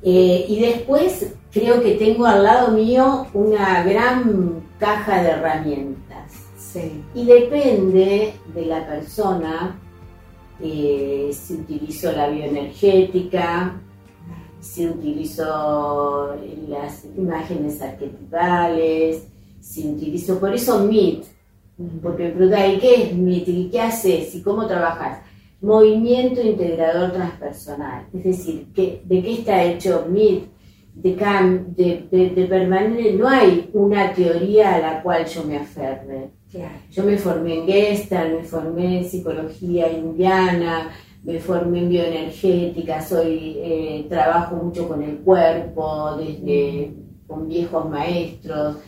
[0.02, 6.00] Eh, y después creo que tengo al lado mío una gran caja de herramientas.
[7.14, 9.76] Y depende de la persona
[10.62, 13.80] eh, si utilizo la bioenergética,
[14.60, 16.36] si utilizo
[16.68, 19.24] las imágenes arquetipales,
[19.60, 21.24] si utilizo, por eso MIT,
[22.02, 23.48] porque me preguntan, ¿y qué es MIT?
[23.48, 24.34] ¿Y qué haces?
[24.34, 25.20] ¿Y cómo trabajas?
[25.60, 28.06] Movimiento integrador transpersonal.
[28.12, 30.44] Es decir, que, ¿de qué está hecho MIT?
[30.92, 36.30] De, de, de, permanente, no hay una teoría a la cual yo me aferre.
[36.90, 40.90] Yo me formé en Gestalt, me formé en psicología indiana,
[41.22, 46.92] me formé en bioenergética, soy, eh, trabajo mucho con el cuerpo, desde
[47.26, 48.78] con viejos maestros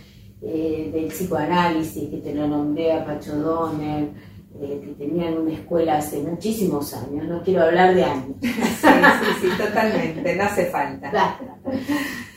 [0.43, 4.09] eh, del psicoanálisis, que te lo nombré a Pacho Donner,
[4.61, 8.36] eh, que tenían una escuela hace muchísimos años, no quiero hablar de años.
[8.42, 11.38] Sí, sí, sí, totalmente, no hace falta.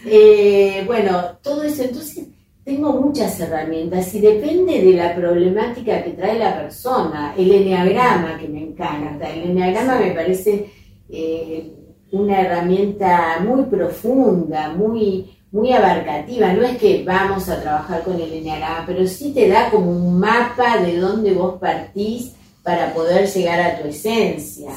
[0.05, 2.28] Eh, bueno, todo eso, entonces
[2.63, 8.47] tengo muchas herramientas y depende de la problemática que trae la persona, el enneagrama que
[8.47, 10.72] me encanta, el enneagrama me parece
[11.09, 11.72] eh,
[12.11, 18.34] una herramienta muy profunda, muy muy abarcativa, no es que vamos a trabajar con el
[18.34, 23.62] enneagrama, pero sí te da como un mapa de dónde vos partís para poder llegar
[23.62, 24.72] a tu esencia,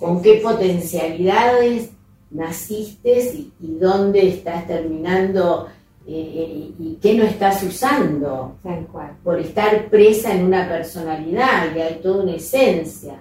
[0.00, 1.90] con qué potencialidades
[2.32, 5.68] naciste y, dónde estás terminando
[6.04, 8.56] eh, eh, y qué no estás usando,
[9.22, 13.14] por estar presa en una personalidad y hay toda una esencia.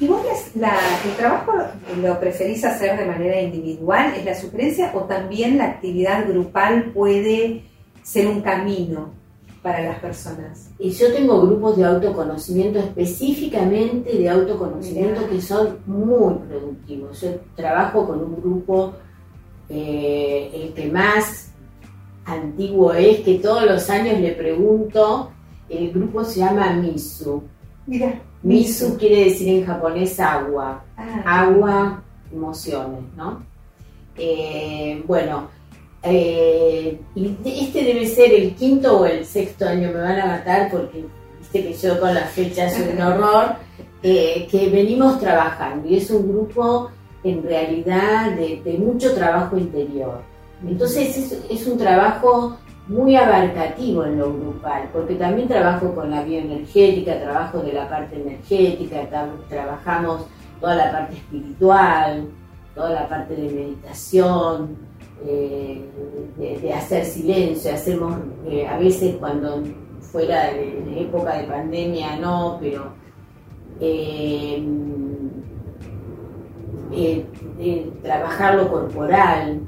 [0.00, 0.22] ¿Y vos
[0.54, 1.52] el trabajo
[2.00, 4.14] lo preferís hacer de manera individual?
[4.16, 7.64] ¿Es la sugerencia o también la actividad grupal puede
[8.04, 9.10] ser un camino
[9.60, 10.70] para las personas?
[10.78, 17.20] Y yo tengo grupos de autoconocimiento, específicamente de autoconocimiento, que son muy productivos.
[17.20, 18.92] Yo trabajo con un grupo,
[19.68, 21.50] eh, el que más
[22.24, 25.32] antiguo es, que todos los años le pregunto,
[25.68, 27.42] el grupo se llama Misu.
[27.84, 28.27] Mira.
[28.42, 31.42] Misu quiere decir en japonés agua, ah.
[31.42, 33.42] agua, emociones, ¿no?
[34.16, 35.48] Eh, bueno,
[36.02, 40.70] eh, y este debe ser el quinto o el sexto año, me van a matar
[40.70, 41.04] porque
[41.38, 43.56] viste que yo con las fechas soy un horror,
[44.02, 46.90] eh, que venimos trabajando y es un grupo
[47.24, 50.22] en realidad de, mucho trabajo interior.
[50.66, 52.56] Entonces es un trabajo
[52.88, 58.16] muy abarcativo en lo grupal, porque también trabajo con la bioenergética, trabajo de la parte
[58.20, 59.06] energética,
[59.48, 60.26] trabajamos
[60.58, 62.28] toda la parte espiritual,
[62.74, 64.76] toda la parte de meditación,
[65.26, 65.84] eh,
[66.38, 68.16] de, hacer silencio, hacemos
[68.46, 69.62] eh, a veces cuando
[70.00, 72.92] fuera de, época de pandemia no, pero
[73.80, 74.64] eh,
[78.02, 79.60] trabajar lo corporal,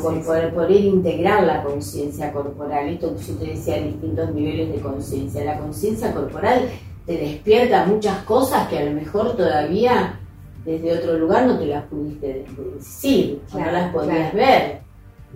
[0.00, 2.88] por poder, integrar la conciencia corporal.
[2.88, 5.44] Esto que yo te decía, distintos niveles de conciencia.
[5.44, 6.68] La conciencia corporal
[7.06, 10.20] te despierta muchas cosas que a lo mejor todavía
[10.64, 12.44] desde otro lugar no te las pudiste
[12.76, 14.80] decir, no las podías ver,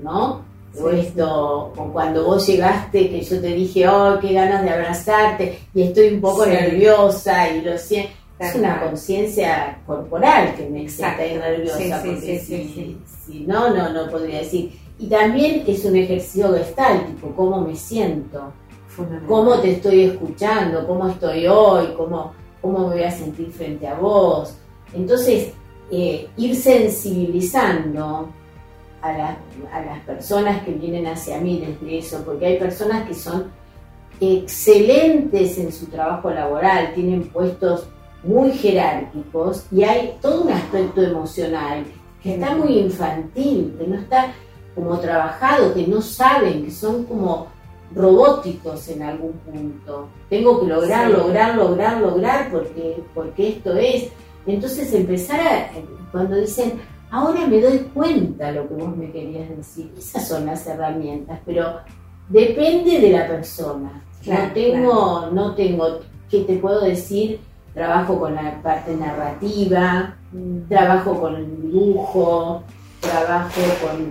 [0.02, 0.52] ¿no?
[0.80, 5.58] o esto, o cuando vos llegaste, que yo te dije, oh, qué ganas de abrazarte,
[5.74, 11.26] y estoy un poco nerviosa, y lo siento Es una conciencia corporal que me excita
[11.26, 14.72] y nerviosa, porque si, no, no, no podría decir.
[14.98, 18.52] Y también es un ejercicio gestáltico, cómo me siento,
[19.26, 23.94] cómo te estoy escuchando, cómo estoy hoy, cómo, cómo me voy a sentir frente a
[23.94, 24.54] vos.
[24.92, 25.52] Entonces,
[25.90, 28.28] eh, ir sensibilizando
[29.02, 33.50] a, a, las personas que vienen hacia mí desde eso, porque hay personas que son
[34.20, 37.88] excelentes en su trabajo laboral, tienen puestos
[38.24, 41.84] muy jerárquicos y hay todo un aspecto emocional
[42.22, 44.32] que está muy infantil, que no está
[44.74, 47.48] como trabajado, que no saben, que son como
[47.94, 50.08] robóticos en algún punto.
[50.30, 54.08] Tengo que lograr, lograr, lograr, lograr porque, porque esto es.
[54.46, 55.70] Entonces empezar a,
[56.10, 60.66] cuando dicen, ahora me doy cuenta lo que vos me querías decir, esas son las
[60.66, 61.80] herramientas, pero
[62.28, 64.02] depende de la persona.
[64.26, 66.00] no tengo, no tengo,
[66.30, 67.40] ¿qué te puedo decir?
[67.74, 70.16] Trabajo con la parte narrativa,
[70.68, 72.62] trabajo con el dibujo,
[73.00, 73.60] trabajo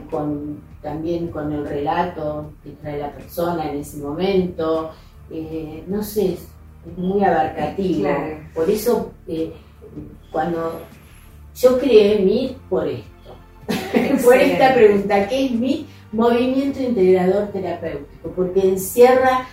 [0.10, 4.92] con, también con el relato que trae la persona en ese momento.
[5.30, 6.48] Eh, no sé, es
[6.98, 8.10] muy abarcativo.
[8.54, 9.54] Por eso, eh,
[10.32, 10.82] cuando
[11.56, 13.36] yo creé MIT por esto,
[14.24, 15.88] por esta pregunta, ¿qué es MIT?
[16.12, 19.48] Movimiento Integrador Terapéutico, porque encierra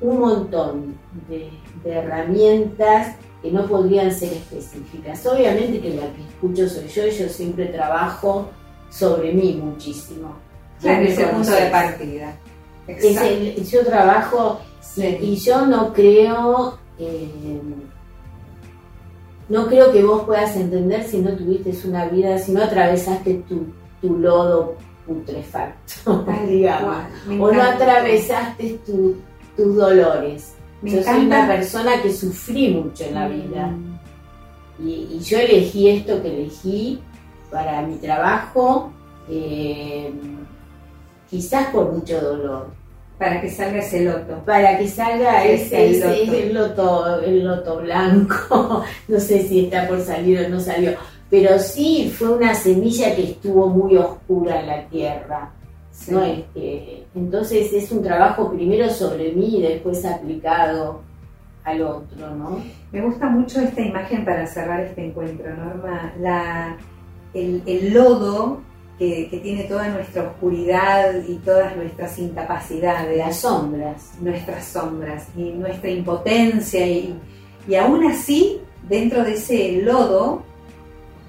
[0.00, 0.94] un montón
[1.28, 1.50] de,
[1.82, 3.16] de herramientas
[3.46, 5.24] que no podrían ser específicas.
[5.24, 8.48] Obviamente que la que escucho soy yo y yo siempre trabajo
[8.90, 10.34] sobre mí muchísimo.
[10.80, 12.36] Claro, ese punto de partida.
[13.70, 14.60] yo trabajo
[14.96, 17.30] y, yo no creo, eh,
[19.48, 23.66] no creo que vos puedas entender si no tuviste una vida, si no atravesaste tu,
[24.00, 24.74] tu lodo
[25.06, 26.96] putrefacto, digamos,
[27.38, 30.55] o no atravesaste tus dolores.
[30.86, 33.66] Yo soy una persona que sufrí mucho en la vida.
[33.66, 33.98] Mm.
[34.78, 37.00] Y, yo elegí esto que elegí
[37.50, 38.92] para mi trabajo,
[39.28, 40.12] eh,
[41.30, 42.70] quizás por mucho dolor.
[43.18, 44.42] Para que salga ese loto.
[44.44, 47.20] Para que salga ese, el, loto.
[47.22, 48.84] el loto blanco.
[49.08, 50.92] no sé si está por salir o no salió.
[51.30, 55.50] Pero sí fue una semilla que estuvo muy oscura en la tierra.
[56.08, 56.22] ¿No?
[56.22, 61.00] Este, entonces es un trabajo primero sobre mí y después aplicado
[61.64, 62.62] al otro, ¿no?
[62.92, 66.12] Me gusta mucho esta imagen para cerrar este encuentro, Norma.
[66.20, 66.76] La,
[67.34, 68.60] el, lodo
[68.98, 73.18] que, tiene toda nuestra oscuridad y todas nuestras incapacidades.
[73.18, 74.12] Las sombras.
[74.20, 76.86] Nuestras sombras y nuestra impotencia.
[76.86, 77.18] Y,
[77.66, 80.44] y aún así, dentro de ese lodo,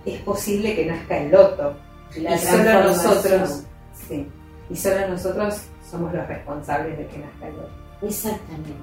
[0.06, 1.76] es posible que nazca el loto.
[2.16, 3.64] y solo nosotros,
[4.08, 4.28] sí,
[4.70, 7.70] y solo nosotros somos los responsables de que nazca el loto.
[8.02, 8.74] Exactamente.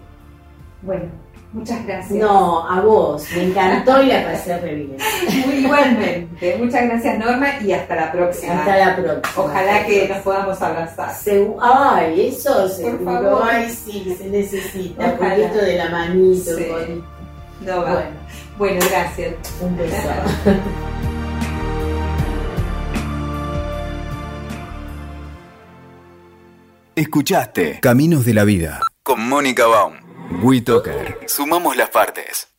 [0.83, 1.11] Bueno,
[1.55, 2.19] Muchas gracias.
[2.19, 3.25] No, a vos.
[3.33, 4.97] Me encantó y la pasé re bien.
[5.47, 6.57] Muy igualmente.
[6.59, 8.59] Muchas gracias, Norma, y hasta la próxima.
[8.59, 9.45] Hasta la próxima.
[9.45, 11.15] Ojalá que nos podamos abrazar.
[11.63, 13.41] Ay, eso seguro.
[13.45, 15.05] Ay, sí, se necesita.
[15.05, 16.51] Un poquito de la manito.
[17.61, 17.93] No va.
[17.93, 18.11] Bueno.
[18.59, 19.35] bueno, gracias.
[19.61, 20.09] Un beso.
[26.97, 29.95] Escuchaste Caminos de la Vida con Mónica Baum.
[30.43, 31.19] WeToker.
[31.27, 32.54] Sumamos las partes.